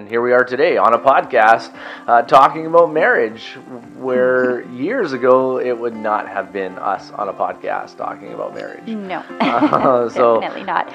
and 0.00 0.08
here 0.08 0.22
we 0.22 0.32
are 0.32 0.44
today 0.44 0.78
on 0.78 0.94
a 0.94 0.98
podcast 0.98 1.76
uh, 2.06 2.22
talking 2.22 2.64
about 2.64 2.90
marriage, 2.90 3.50
where 3.98 4.62
years 4.72 5.12
ago 5.12 5.60
it 5.60 5.78
would 5.78 5.94
not 5.94 6.26
have 6.26 6.54
been 6.54 6.78
us 6.78 7.10
on 7.10 7.28
a 7.28 7.34
podcast 7.34 7.98
talking 7.98 8.32
about 8.32 8.54
marriage. 8.54 8.86
No, 8.86 9.18
Uh, 9.40 10.08
so 10.16 10.40
definitely 10.40 10.64
not. 10.64 10.90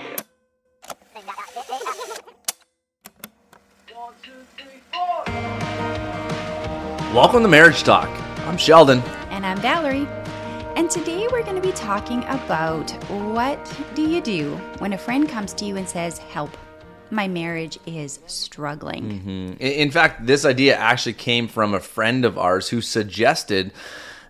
welcome 7.13 7.43
to 7.43 7.47
Marriage 7.47 7.83
Talk. 7.83 8.09
I'm 8.47 8.57
Sheldon. 8.57 9.01
And 9.29 9.45
I'm 9.45 9.59
Valerie. 9.59 10.07
And 10.75 10.89
today 10.89 11.27
we're 11.31 11.43
going 11.43 11.55
to 11.55 11.61
be 11.61 11.71
talking 11.73 12.23
about 12.23 12.89
what 13.31 13.81
do 13.93 14.01
you 14.01 14.19
do 14.19 14.55
when 14.79 14.93
a 14.93 14.97
friend 14.97 15.29
comes 15.29 15.53
to 15.53 15.65
you 15.65 15.77
and 15.77 15.87
says, 15.87 16.17
Help, 16.17 16.49
my 17.11 17.27
marriage 17.27 17.79
is 17.85 18.19
struggling. 18.27 19.04
Mm-hmm. 19.04 19.54
In 19.59 19.71
in 19.86 19.91
fact, 19.91 20.25
this 20.25 20.46
idea 20.46 20.75
actually 20.75 21.13
came 21.13 21.47
from 21.47 21.73
a 21.73 21.79
friend 21.79 22.25
of 22.25 22.37
ours 22.37 22.69
who 22.69 22.82
suggested 22.82 23.71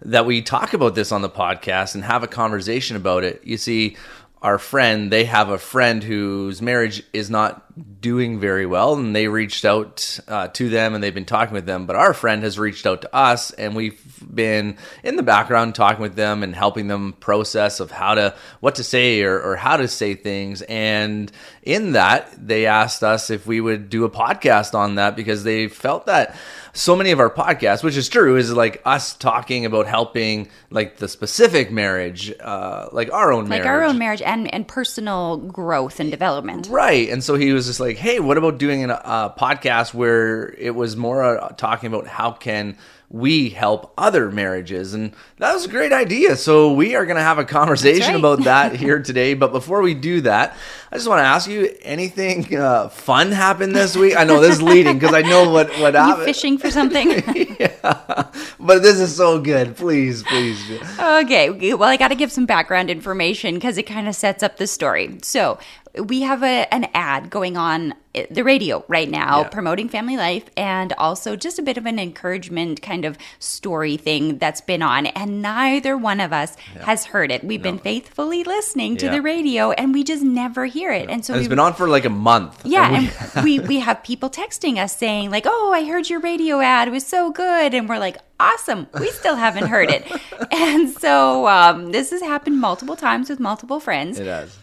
that 0.01 0.25
we 0.25 0.41
talk 0.41 0.73
about 0.73 0.95
this 0.95 1.11
on 1.11 1.21
the 1.21 1.29
podcast 1.29 1.95
and 1.95 2.03
have 2.03 2.23
a 2.23 2.27
conversation 2.27 2.95
about 2.95 3.23
it. 3.23 3.41
You 3.43 3.57
see, 3.57 3.97
our 4.41 4.59
friend, 4.59 5.11
they 5.11 5.25
have 5.25 5.49
a 5.49 5.57
friend 5.57 6.03
whose 6.03 6.61
marriage 6.61 7.01
is 7.13 7.29
not 7.29 7.64
doing 7.99 8.39
very 8.39 8.65
well, 8.65 8.93
and 8.93 9.15
they 9.15 9.27
reached 9.27 9.65
out 9.65 10.19
uh, 10.27 10.47
to 10.49 10.69
them 10.69 10.93
and 10.95 11.03
they've 11.03 11.13
been 11.13 11.25
talking 11.25 11.53
with 11.53 11.65
them. 11.65 11.85
But 11.85 11.95
our 11.95 12.13
friend 12.13 12.43
has 12.43 12.57
reached 12.57 12.85
out 12.85 13.01
to 13.01 13.13
us, 13.15 13.51
and 13.51 13.75
we've 13.75 14.01
been 14.33 14.77
in 15.03 15.15
the 15.17 15.23
background 15.23 15.75
talking 15.75 16.01
with 16.01 16.15
them 16.15 16.43
and 16.43 16.55
helping 16.55 16.87
them 16.87 17.13
process 17.19 17.79
of 17.79 17.91
how 17.91 18.15
to 18.15 18.35
what 18.61 18.75
to 18.75 18.83
say 18.83 19.23
or, 19.23 19.39
or 19.41 19.55
how 19.55 19.77
to 19.77 19.87
say 19.87 20.15
things. 20.15 20.61
And 20.63 21.31
in 21.63 21.93
that, 21.93 22.31
they 22.37 22.65
asked 22.65 23.03
us 23.03 23.29
if 23.29 23.45
we 23.45 23.59
would 23.59 23.89
do 23.89 24.05
a 24.05 24.09
podcast 24.09 24.73
on 24.73 24.95
that 24.95 25.15
because 25.15 25.43
they 25.43 25.67
felt 25.67 26.05
that 26.05 26.35
so 26.73 26.93
many 26.95 27.11
of 27.11 27.21
our 27.21 27.29
podcasts, 27.29 27.83
which 27.83 27.95
is 27.95 28.09
true, 28.09 28.35
is 28.35 28.51
like 28.51 28.81
us 28.85 29.15
talking 29.15 29.65
about 29.65 29.87
helping 29.87 30.49
like 30.69 30.97
the 30.97 31.07
specific 31.07 31.71
marriage, 31.71 32.33
uh, 32.41 32.89
like 32.91 33.11
our 33.13 33.31
own 33.31 33.43
Like 33.47 33.63
marriage. 33.63 33.67
our 33.67 33.83
own 33.85 33.97
marriage 33.97 34.21
and, 34.21 34.53
and 34.53 34.67
personal 34.67 35.37
growth 35.37 36.01
and 36.01 36.11
development. 36.11 36.67
Right. 36.69 37.09
And 37.09 37.23
so 37.23 37.35
he 37.35 37.53
was 37.53 37.64
just 37.65 37.79
like, 37.79 37.97
hey, 37.97 38.19
what 38.19 38.37
about 38.37 38.57
doing 38.57 38.83
an- 38.83 38.89
a 38.91 39.33
podcast 39.37 39.93
where 39.93 40.53
it 40.57 40.75
was 40.75 40.95
more 40.95 41.23
uh, 41.23 41.49
talking 41.49 41.87
about 41.87 42.07
how 42.07 42.31
can 42.31 42.77
we 43.09 43.49
help 43.49 43.93
other 43.97 44.31
marriages? 44.31 44.93
And 44.93 45.13
that 45.37 45.53
was 45.53 45.65
a 45.65 45.69
great 45.69 45.93
idea. 45.93 46.35
So 46.35 46.73
we 46.73 46.95
are 46.95 47.05
going 47.05 47.17
to 47.17 47.21
have 47.21 47.37
a 47.37 47.45
conversation 47.45 48.13
right. 48.13 48.19
about 48.19 48.43
that 48.45 48.75
here 48.77 49.01
today. 49.01 49.35
But 49.35 49.51
before 49.51 49.81
we 49.81 49.93
do 49.93 50.21
that, 50.21 50.57
I 50.91 50.95
just 50.95 51.07
want 51.07 51.19
to 51.19 51.23
ask 51.25 51.47
you 51.49 51.73
anything 51.83 52.55
uh, 52.57 52.89
fun 52.89 53.31
happened 53.31 53.75
this 53.75 53.95
week? 53.95 54.17
I 54.17 54.23
know 54.23 54.39
this 54.39 54.55
is 54.55 54.61
leading 54.61 54.97
because 54.97 55.13
I 55.13 55.21
know 55.21 55.49
what, 55.49 55.69
what 55.79 55.93
You 55.93 55.99
happened. 55.99 56.25
fishing 56.25 56.57
for 56.57 56.71
something? 56.71 57.11
yeah. 57.59 58.27
But 58.59 58.81
this 58.81 58.99
is 58.99 59.15
so 59.15 59.39
good. 59.39 59.75
Please, 59.75 60.23
please. 60.23 60.59
Okay, 60.99 61.73
well, 61.73 61.89
I 61.89 61.97
got 61.97 62.07
to 62.07 62.15
give 62.15 62.31
some 62.31 62.45
background 62.45 62.89
information 62.89 63.55
because 63.55 63.77
it 63.77 63.83
kind 63.83 64.07
of 64.07 64.15
sets 64.15 64.41
up 64.41 64.57
the 64.57 64.67
story. 64.67 65.17
So, 65.21 65.59
we 66.03 66.21
have 66.21 66.43
a, 66.43 66.67
an 66.73 66.87
ad 66.93 67.29
going 67.29 67.57
on 67.57 67.93
the 68.31 68.43
radio 68.43 68.81
right 68.87 69.09
now 69.09 69.41
Yeah. 69.41 69.49
promoting 69.49 69.89
family 69.89 70.15
life 70.15 70.45
and 70.55 70.93
also 70.97 71.35
just 71.35 71.59
a 71.59 71.61
bit 71.61 71.77
of 71.77 71.85
an 71.85 71.99
encouragement 71.99 72.81
kind 72.81 73.03
of 73.03 73.17
story 73.39 73.97
thing 73.97 74.37
that's 74.37 74.61
been 74.61 74.81
on. 74.81 75.07
And 75.07 75.41
neither 75.41 75.97
one 75.97 76.21
of 76.21 76.31
us 76.31 76.55
has 76.81 77.03
heard 77.05 77.29
it. 77.29 77.43
We've 77.43 77.61
been 77.61 77.77
faithfully 77.77 78.45
listening 78.45 78.95
to 78.97 79.07
Yeah. 79.07 79.11
the 79.15 79.21
radio 79.21 79.71
and 79.71 79.93
we 79.93 80.05
just 80.05 80.23
never 80.23 80.65
hear 80.65 80.93
it. 80.93 81.09
And 81.09 81.25
so, 81.25 81.33
And 81.33 81.41
it's 81.41 81.49
we 81.49 81.49
been 81.49 81.59
on 81.59 81.73
for 81.73 81.89
like 81.89 82.05
a 82.05 82.09
month. 82.09 82.65
yeah, 82.65 82.89
And 83.35 83.43
we- 83.45 83.59
we, 83.59 83.67
we 83.67 83.79
have 83.79 84.01
people 84.01 84.29
texting 84.29 84.77
us 84.77 84.95
saying, 84.95 85.29
like, 85.29 85.43
oh, 85.45 85.71
I 85.75 85.83
heard 85.83 86.09
your 86.09 86.21
radio 86.21 86.61
ad. 86.61 86.87
It 86.87 86.91
was 86.91 87.05
so 87.05 87.31
good. 87.31 87.73
And 87.73 87.89
we're 87.89 87.99
like, 87.99 88.17
awesome. 88.39 88.87
We 88.97 89.09
still 89.11 89.35
haven't 89.35 89.67
heard 89.67 89.89
it. 89.89 90.09
and 90.53 90.89
so 90.89 91.47
um, 91.49 91.91
this 91.91 92.11
has 92.11 92.21
happened 92.21 92.61
multiple 92.61 92.95
times 92.95 93.29
with 93.29 93.41
multiple 93.41 93.81
friends. 93.81 94.19
it 94.19 94.27
has. 94.27 94.57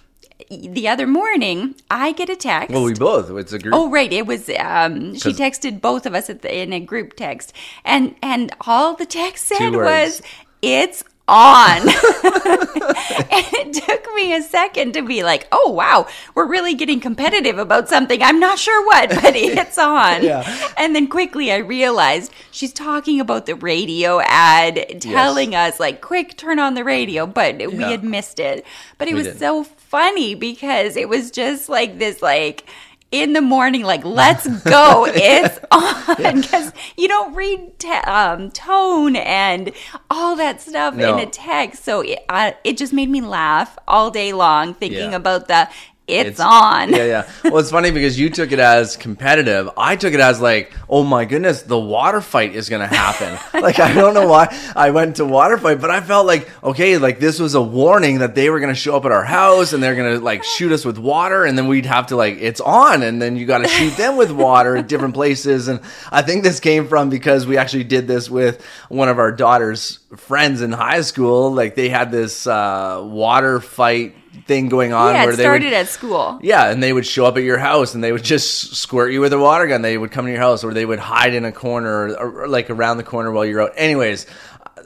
The 0.50 0.88
other 0.88 1.06
morning, 1.06 1.74
I 1.90 2.12
get 2.12 2.28
a 2.28 2.36
text. 2.36 2.70
Well, 2.72 2.84
we 2.84 2.94
both. 2.94 3.30
It's 3.30 3.52
a 3.52 3.58
group. 3.58 3.74
Oh 3.74 3.90
right, 3.90 4.12
it 4.12 4.26
was. 4.26 4.48
Um, 4.58 5.14
she 5.14 5.32
texted 5.32 5.80
both 5.80 6.06
of 6.06 6.14
us 6.14 6.28
at 6.30 6.42
the, 6.42 6.62
in 6.62 6.72
a 6.72 6.80
group 6.80 7.14
text, 7.14 7.52
and 7.84 8.14
and 8.22 8.52
all 8.62 8.94
the 8.94 9.06
text 9.06 9.46
said 9.46 9.70
was, 9.74 10.22
"It's 10.62 11.04
on." 11.28 11.80
and 11.82 13.46
it 13.54 13.72
took 13.86 14.06
me 14.14 14.34
a 14.34 14.42
second 14.42 14.92
to 14.94 15.02
be 15.02 15.22
like, 15.22 15.46
"Oh 15.52 15.70
wow, 15.70 16.06
we're 16.34 16.46
really 16.46 16.74
getting 16.74 17.00
competitive 17.00 17.58
about 17.58 17.88
something. 17.88 18.22
I'm 18.22 18.40
not 18.40 18.58
sure 18.58 18.84
what, 18.86 19.10
but 19.10 19.36
it's 19.36 19.78
on." 19.78 20.22
Yeah. 20.22 20.72
And 20.76 20.94
then 20.94 21.06
quickly 21.08 21.52
I 21.52 21.58
realized 21.58 22.32
she's 22.50 22.72
talking 22.72 23.20
about 23.20 23.46
the 23.46 23.54
radio 23.54 24.20
ad, 24.20 25.00
telling 25.00 25.54
us 25.54 25.78
like, 25.78 26.00
"Quick, 26.00 26.36
turn 26.36 26.58
on 26.58 26.74
the 26.74 26.84
radio," 26.84 27.26
but 27.26 27.58
we 27.58 27.82
had 27.82 28.04
missed 28.04 28.38
it. 28.40 28.64
But 28.98 29.08
it 29.08 29.14
We 29.14 29.18
was 29.18 29.28
did. 29.28 29.38
so 29.38 29.66
funny 29.92 30.34
because 30.34 30.96
it 30.96 31.06
was 31.08 31.30
just 31.30 31.68
like 31.68 31.98
this, 31.98 32.22
like 32.22 32.64
in 33.10 33.34
the 33.34 33.42
morning, 33.42 33.82
like 33.82 34.04
let's 34.06 34.46
go, 34.62 35.04
it's 35.08 35.58
on 35.70 36.40
because 36.40 36.72
you 36.96 37.08
don't 37.08 37.34
read 37.34 37.78
te- 37.78 37.90
um, 37.90 38.50
tone 38.52 39.16
and 39.16 39.70
all 40.10 40.34
that 40.36 40.62
stuff 40.62 40.94
No. 40.94 41.12
in 41.18 41.28
a 41.28 41.30
text. 41.30 41.84
So 41.84 42.00
it, 42.00 42.20
uh, 42.30 42.52
it 42.64 42.78
just 42.78 42.94
made 42.94 43.10
me 43.10 43.20
laugh 43.20 43.76
all 43.86 44.10
day 44.10 44.32
long 44.32 44.72
thinking 44.72 45.10
Yeah. 45.10 45.16
about 45.16 45.46
the 45.48 45.68
it's, 46.08 46.40
on. 46.40 46.90
Yeah, 46.90 47.04
yeah. 47.04 47.30
Well, 47.44 47.58
it's 47.58 47.70
funny 47.70 47.90
because 47.92 48.18
you 48.18 48.28
took 48.28 48.50
it 48.50 48.58
as 48.58 48.96
competitive. 48.96 49.70
I 49.76 49.94
took 49.96 50.14
it 50.14 50.20
as 50.20 50.40
like, 50.40 50.72
oh 50.88 51.04
my 51.04 51.24
goodness, 51.24 51.62
the 51.62 51.78
water 51.78 52.20
fight 52.20 52.54
is 52.54 52.68
going 52.68 52.86
to 52.86 52.94
happen. 52.94 53.38
like, 53.62 53.78
I 53.78 53.94
don't 53.94 54.12
know 54.12 54.26
why 54.26 54.54
I 54.74 54.90
went 54.90 55.16
to 55.16 55.24
water 55.24 55.56
fight, 55.58 55.80
but 55.80 55.90
I 55.90 56.00
felt 56.00 56.26
like, 56.26 56.50
okay, 56.64 56.98
like 56.98 57.20
this 57.20 57.38
was 57.38 57.54
a 57.54 57.62
warning 57.62 58.18
that 58.18 58.34
they 58.34 58.50
were 58.50 58.58
going 58.58 58.74
to 58.74 58.78
show 58.78 58.96
up 58.96 59.04
at 59.04 59.12
our 59.12 59.24
house 59.24 59.72
and 59.72 59.82
they're 59.82 59.94
going 59.94 60.18
to 60.18 60.24
like 60.24 60.42
shoot 60.42 60.72
us 60.72 60.84
with 60.84 60.98
water. 60.98 61.44
And 61.44 61.56
then 61.56 61.68
we'd 61.68 61.86
have 61.86 62.08
to 62.08 62.16
like, 62.16 62.38
it's 62.40 62.60
on. 62.60 63.02
And 63.02 63.22
then 63.22 63.36
you 63.36 63.46
got 63.46 63.58
to 63.58 63.68
shoot 63.68 63.96
them 63.96 64.16
with 64.16 64.32
water 64.32 64.76
at 64.76 64.88
different 64.88 65.14
places. 65.14 65.68
And 65.68 65.80
I 66.10 66.22
think 66.22 66.42
this 66.42 66.58
came 66.58 66.88
from 66.88 67.10
because 67.10 67.46
we 67.46 67.56
actually 67.56 67.84
did 67.84 68.08
this 68.08 68.28
with 68.28 68.64
one 68.88 69.08
of 69.08 69.18
our 69.18 69.30
daughter's 69.30 70.00
friends 70.16 70.60
in 70.62 70.72
high 70.72 71.00
school. 71.02 71.52
Like, 71.52 71.74
they 71.74 71.88
had 71.88 72.10
this 72.10 72.46
uh, 72.46 73.00
water 73.04 73.60
fight 73.60 74.16
thing 74.46 74.68
going 74.68 74.92
on 74.92 75.14
Yeah, 75.14 75.24
where 75.24 75.34
it 75.34 75.36
they 75.36 75.48
would 75.48 75.60
started 75.62 75.72
at 75.74 75.88
school. 75.88 76.38
yeah, 76.42 76.70
and 76.70 76.82
they 76.82 76.92
would 76.92 77.06
show 77.06 77.26
up 77.26 77.36
at 77.36 77.42
your 77.42 77.58
house 77.58 77.94
and 77.94 78.02
they 78.02 78.12
would 78.12 78.24
just 78.24 78.74
squirt 78.76 79.12
you 79.12 79.20
with 79.20 79.32
a 79.32 79.38
water 79.38 79.66
gun. 79.66 79.82
They 79.82 79.96
would 79.98 80.10
come 80.10 80.24
to 80.24 80.30
your 80.30 80.40
house 80.40 80.64
or 80.64 80.72
they 80.74 80.86
would 80.86 80.98
hide 80.98 81.34
in 81.34 81.44
a 81.44 81.52
corner 81.52 82.08
or, 82.08 82.42
or 82.44 82.48
like 82.48 82.70
around 82.70 82.96
the 82.96 83.02
corner 83.04 83.30
while 83.30 83.44
you're 83.44 83.60
out. 83.60 83.72
Anyways, 83.76 84.26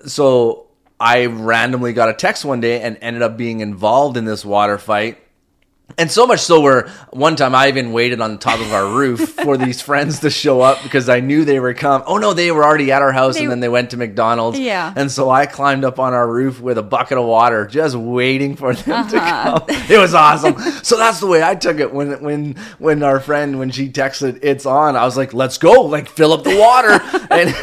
so 0.06 0.66
I 0.98 1.26
randomly 1.26 1.92
got 1.92 2.08
a 2.08 2.14
text 2.14 2.44
one 2.44 2.60
day 2.60 2.80
and 2.80 2.98
ended 3.00 3.22
up 3.22 3.36
being 3.36 3.60
involved 3.60 4.16
in 4.16 4.24
this 4.24 4.44
water 4.44 4.78
fight. 4.78 5.18
And 5.98 6.10
so 6.10 6.26
much 6.26 6.40
so 6.40 6.60
where 6.60 6.88
one 7.10 7.36
time 7.36 7.54
I 7.54 7.68
even 7.68 7.90
waited 7.92 8.20
on 8.20 8.32
the 8.32 8.36
top 8.38 8.60
of 8.60 8.70
our 8.72 8.86
roof 8.86 9.30
for 9.30 9.56
these 9.66 9.80
friends 9.80 10.20
to 10.20 10.30
show 10.30 10.60
up 10.60 10.82
because 10.82 11.08
I 11.08 11.20
knew 11.20 11.44
they 11.44 11.58
were 11.58 11.72
come. 11.72 12.02
Oh 12.06 12.18
no, 12.18 12.34
they 12.34 12.50
were 12.52 12.64
already 12.64 12.92
at 12.92 13.00
our 13.02 13.12
house 13.12 13.36
They- 13.36 13.42
and 13.44 13.50
then 13.50 13.60
they 13.60 13.68
went 13.70 13.90
to 13.90 13.96
McDonald's. 13.96 14.58
Yeah. 14.58 14.92
And 14.94 15.10
so 15.10 15.30
I 15.30 15.46
climbed 15.46 15.84
up 15.84 15.98
on 15.98 16.12
our 16.12 16.28
roof 16.30 16.60
with 16.60 16.76
a 16.76 16.82
bucket 16.82 17.16
of 17.18 17.24
water, 17.24 17.66
just 17.66 17.94
waiting 17.96 18.56
for 18.56 18.74
them 18.74 19.08
to 19.08 19.16
Uh-huh. 19.16 19.60
come. 19.60 19.76
It 19.90 19.98
was 19.98 20.12
awesome. 20.14 20.58
so 20.82 20.98
that's 20.98 21.20
the 21.20 21.28
way 21.28 21.42
I 21.42 21.54
took 21.54 21.78
it 21.78 21.94
when 21.94 22.20
when 22.20 22.56
when 22.78 23.02
our 23.04 23.20
friend 23.20 23.58
when 23.58 23.70
she 23.70 23.88
texted 23.88 24.40
it's 24.42 24.66
on. 24.66 24.96
I 24.96 25.04
was 25.04 25.16
like, 25.16 25.32
let's 25.32 25.56
go, 25.56 25.82
like 25.82 26.08
fill 26.08 26.32
up 26.32 26.42
the 26.42 26.58
water. 26.58 26.90
and 27.30 27.54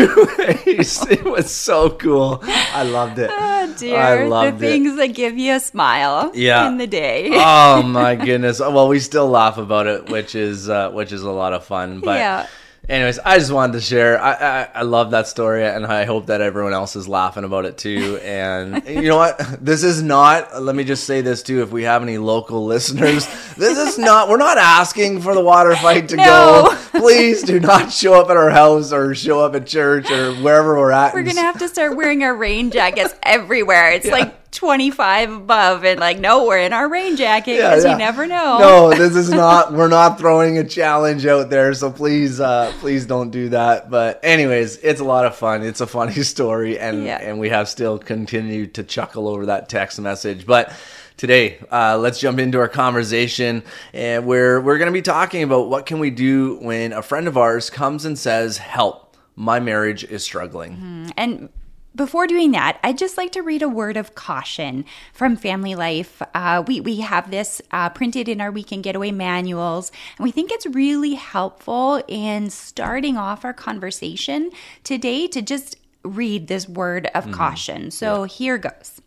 it 0.66 1.23
was 1.25 1.51
so 1.51 1.90
cool. 1.91 2.40
I 2.44 2.84
loved 2.84 3.19
it. 3.19 3.29
Oh 3.31 3.73
dear, 3.78 4.00
I 4.00 4.17
the 4.23 4.29
loved 4.29 4.57
it. 4.63 4.67
things 4.67 4.95
that 4.95 5.07
give 5.07 5.38
you 5.38 5.53
a 5.55 5.59
smile 5.59 6.31
Yeah. 6.34 6.67
in 6.69 6.78
the 6.78 6.88
day. 6.88 7.29
oh 7.34 7.84
my 7.84 8.12
goodness. 8.16 8.59
Well, 8.59 8.88
we 8.88 9.00
still 9.00 9.28
laugh 9.28 9.57
about 9.57 9.88
it, 9.88 10.09
which 10.09 10.35
is 10.35 10.69
uh, 10.69 10.91
which 10.91 11.11
is 11.11 11.22
a 11.23 11.32
lot 11.32 11.53
of 11.53 11.66
fun. 11.66 11.99
But 11.99 12.17
Yeah. 12.20 12.47
anyways, 12.90 13.20
I 13.20 13.37
just 13.40 13.52
wanted 13.52 13.73
to 13.73 13.82
share. 13.82 14.22
I, 14.22 14.34
I 14.34 14.67
I 14.76 14.82
love 14.84 15.11
that 15.11 15.28
story, 15.28 15.66
and 15.66 15.85
I 15.85 16.05
hope 16.05 16.26
that 16.28 16.41
everyone 16.41 16.73
else 16.73 16.96
is 16.96 17.08
laughing 17.08 17.43
about 17.43 17.66
it 17.66 17.78
too. 17.78 18.20
And 18.23 18.84
you 18.87 19.03
know 19.03 19.17
what? 19.17 19.37
This 19.64 19.84
is 19.84 20.02
not. 20.03 20.61
Let 20.61 20.76
me 20.76 20.84
just 20.84 21.05
say 21.05 21.22
this 21.22 21.43
too. 21.43 21.61
If 21.61 21.72
we 21.72 21.84
have 21.84 22.02
any 22.03 22.17
local 22.17 22.66
listeners, 22.66 23.26
this 23.55 23.78
is 23.78 23.97
not. 23.97 24.29
We're 24.29 24.37
not 24.37 24.58
asking 24.58 25.22
for 25.22 25.34
the 25.34 25.41
water 25.41 25.76
fight 25.76 26.09
to 26.09 26.17
No. 26.17 26.23
go. 26.23 26.78
Please 26.99 27.41
do 27.43 27.59
not 27.59 27.91
show 27.91 28.14
up 28.14 28.29
at 28.29 28.37
our 28.37 28.49
house 28.52 28.93
or 28.93 29.16
show 29.16 29.40
up 29.41 29.55
at 29.55 29.66
church 29.67 30.09
or 30.11 30.34
wherever 30.35 30.78
we're 30.78 30.91
at. 30.91 31.14
We're 31.14 31.23
gonna 31.23 31.41
have 31.41 31.58
to 31.59 31.67
start 31.67 31.96
wearing 31.96 32.23
our 32.23 32.35
rain 32.35 32.70
jackets 32.72 33.14
everywhere. 33.23 33.90
It's 33.91 34.08
like 34.20 34.35
25 34.53 35.32
above, 35.32 35.84
and 35.84 36.00
like, 36.00 36.20
no, 36.20 36.46
we're 36.46 36.59
in 36.59 36.73
our 36.73 36.88
rain 36.88 37.16
jacket 37.16 37.58
because 37.58 37.84
yeah. 37.84 37.91
you 37.91 37.97
never 37.97 38.26
know. 38.28 38.58
No, 38.59 38.90
this 38.94 39.16
is 39.16 39.29
not. 39.29 39.73
We're 39.73 39.88
not 39.88 40.17
throwing 40.17 40.58
a 40.58 40.64
challenge 40.64 41.26
out 41.26 41.50
there, 41.50 41.73
so 41.73 41.91
please, 41.91 42.40
uh, 42.40 42.73
please 42.79 43.05
don't 43.05 43.32
do 43.32 43.50
that. 43.50 43.90
But 43.90 44.20
anyways, 44.23 44.78
it's 44.78 45.02
a 45.02 45.03
lot 45.03 45.26
of 45.26 45.35
fun. 45.35 45.64
It's 45.64 45.82
a 45.82 45.88
funny 45.88 46.23
story, 46.23 46.79
and 46.79 47.03
Yeah. 47.03 47.17
and 47.22 47.40
we 47.40 47.50
have 47.50 47.67
still 47.67 47.97
continued 47.97 48.76
to 48.76 48.84
chuckle 48.84 49.28
over 49.28 49.47
that 49.47 49.70
text 49.70 50.00
message. 50.00 50.46
But 50.46 50.72
Today, 51.16 51.59
uh, 51.72 51.97
let's 51.99 52.20
jump 52.20 52.40
into 52.40 52.58
our 52.59 52.67
conversation, 52.67 53.64
and 53.94 54.26
where 54.26 54.59
we're 54.59 54.79
going 54.79 54.88
to 54.88 54.91
be 54.94 55.03
talking 55.03 55.44
about 55.44 55.70
what 55.70 55.85
can 55.85 55.99
we 55.99 56.09
do 56.09 56.58
when 56.59 56.91
a 56.91 57.03
friend 57.03 57.28
of 57.28 57.38
ours 57.38 57.70
comes 57.70 58.06
and 58.06 58.17
says, 58.17 58.58
"Help, 58.58 59.16
my 59.35 59.59
marriage 59.59 60.03
is 60.03 60.23
struggling." 60.23 61.11
And 61.16 61.49
before 61.95 62.28
doing 62.28 62.51
that, 62.51 62.79
I'd 62.84 62.97
just 62.97 63.17
like 63.17 63.31
to 63.34 63.41
read 63.41 63.61
a 63.61 63.69
word 63.69 63.97
of 63.97 64.16
caution 64.16 64.85
from 65.13 65.35
Family 65.35 65.75
Life. 65.75 66.22
Uh, 66.34 66.63
we, 66.66 66.81
we 66.81 67.01
have 67.01 67.29
this 67.29 67.61
uh, 67.72 67.90
printed 67.90 68.28
in 68.28 68.41
our 68.41 68.51
weekend 68.51 68.84
getaway 68.84 69.11
manuals, 69.11 69.91
and 70.17 70.23
we 70.23 70.31
think 70.31 70.51
it's 70.51 70.66
really 70.66 71.13
helpful 71.13 72.03
in 72.07 72.49
starting 72.49 73.17
off 73.17 73.45
our 73.45 73.53
conversation 73.53 74.51
today 74.84 75.28
to 75.28 75.41
just 75.41 75.75
read 76.03 76.47
this 76.47 76.67
word 76.67 77.09
of 77.13 77.31
caution. 77.31 77.91
So 77.91 78.23
here 78.23 78.57
goes. 78.57 79.01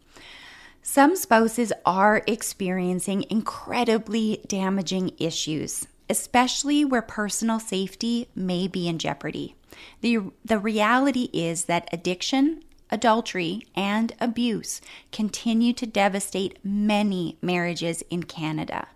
Some 0.83 1.17
spouses 1.17 1.73
are 1.85 2.23
experiencing 2.29 3.25
incredibly 3.29 4.41
damaging 4.47 5.11
issues, 5.19 5.89
especially 6.09 6.85
where 6.85 7.03
personal 7.03 7.59
safety 7.59 8.29
may 8.37 8.69
be 8.69 8.87
in 8.87 8.99
jeopardy. 8.99 9.57
The, 10.01 10.31
the 10.45 10.59
reality 10.59 11.29
is 11.33 11.65
that 11.65 11.89
addiction, 11.93 12.63
adultery, 12.91 13.63
and 13.75 14.15
abuse 14.21 14.81
continue 15.13 15.73
to 15.73 15.87
devastate 15.87 16.59
many 16.65 17.37
marriages 17.43 18.03
in 18.11 18.23
Canada. 18.23 18.89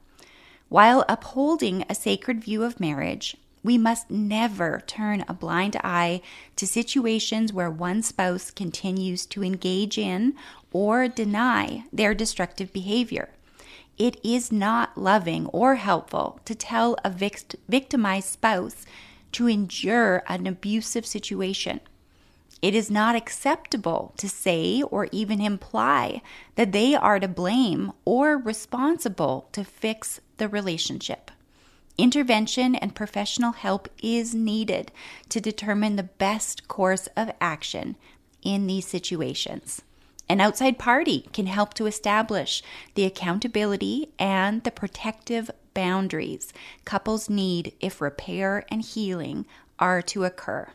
While 0.69 1.05
upholding 1.09 1.85
a 1.89 1.95
sacred 1.95 2.45
view 2.45 2.63
of 2.63 2.79
marriage, 2.79 3.37
we 3.63 3.77
must 3.77 4.11
never 4.11 4.83
turn 4.87 5.25
a 5.27 5.35
blind 5.35 5.77
eye 5.85 6.23
to 6.57 6.67
situations 6.67 7.53
where 7.53 7.71
one 7.71 8.03
spouse 8.03 8.51
continues 8.51 9.27
to 9.27 9.45
engage 9.45 9.99
in 9.99 10.35
or 10.73 11.09
deny 11.09 11.85
their 11.93 12.15
destructive 12.15 12.73
behavior. 12.73 13.31
It 13.99 14.19
is 14.25 14.51
not 14.51 14.97
loving 14.97 15.47
or 15.49 15.75
helpful 15.75 16.41
to 16.47 16.55
tell 16.55 16.97
a 17.05 17.11
victimized 17.11 18.29
spouse 18.29 18.87
to 19.33 19.47
endure 19.47 20.23
an 20.27 20.47
abusive 20.47 21.05
situation. 21.05 21.81
It 22.63 22.75
is 22.75 22.91
not 22.91 23.17
acceptable 23.17 24.13
to 24.19 24.29
say 24.29 24.83
or 24.83 25.09
even 25.13 25.41
imply 25.41 26.21
that 26.57 26.73
they 26.73 26.95
are 26.95 27.19
to 27.19 27.29
blame 27.29 27.93
or 28.05 28.37
responsible 28.37 29.49
to 29.53 29.65
fix 29.65 30.21
the 30.37 30.49
relationship. 30.49 31.31
Intervention 31.97 32.75
and 32.75 32.95
professional 32.95 33.53
help 33.53 33.89
is 34.03 34.35
needed 34.35 34.93
to 35.31 35.41
determine 35.41 35.97
the 35.97 36.03
best 36.03 36.69
course 36.69 37.09
of 37.17 37.31
action 37.41 37.97
in 38.43 38.67
these 38.67 38.87
situations. 38.87 39.83
An 40.29 40.41
outside 40.41 40.79
party 40.79 41.29
can 41.33 41.47
help 41.47 41.75
to 41.75 41.87
establish 41.87 42.63
the 42.95 43.05
accountability 43.05 44.13
and 44.19 44.63
the 44.65 44.71
protective 44.71 45.51
boundaries 45.75 46.53
couples 46.85 47.29
need 47.29 47.75
if 47.81 48.01
repair 48.01 48.65
and 48.71 48.83
healing 48.83 49.45
are 49.79 50.01
to 50.03 50.25
occur. 50.25 50.69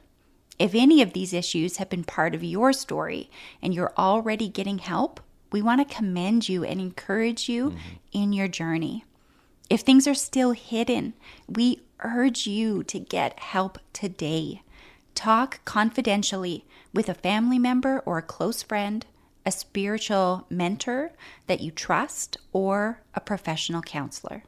If 0.58 0.74
any 0.74 1.02
of 1.02 1.14
these 1.14 1.34
issues 1.34 1.78
have 1.78 1.90
been 1.90 2.04
part 2.04 2.34
of 2.34 2.44
your 2.44 2.72
story 2.72 3.30
and 3.62 3.74
you're 3.74 3.94
already 3.98 4.48
getting 4.48 4.78
help, 4.78 5.20
we 5.52 5.62
want 5.62 5.88
to 5.88 5.96
commend 5.96 6.48
you 6.48 6.64
and 6.64 6.80
encourage 6.80 7.50
you 7.50 7.76
in 8.12 8.34
your 8.34 8.48
journey. 8.48 9.06
If 9.70 9.82
things 9.82 10.08
are 10.08 10.14
still 10.14 10.52
hidden, 10.52 11.14
we 11.48 11.82
urge 12.02 12.46
you 12.46 12.84
to 12.84 13.00
get 13.00 13.40
help 13.40 13.80
today. 13.94 14.62
Talk 15.14 15.60
confidentially 15.66 16.66
with 16.94 17.10
a 17.10 17.14
family 17.14 17.58
member 17.58 18.00
or 18.06 18.18
a 18.18 18.22
close 18.22 18.64
friend, 18.64 19.06
a 19.46 19.52
spiritual 19.52 20.46
mentor 20.50 21.12
that 21.48 21.62
you 21.62 21.72
trust, 21.72 22.38
or 22.52 23.02
a 23.14 23.20
professional 23.20 23.82
counselor. 23.82 24.44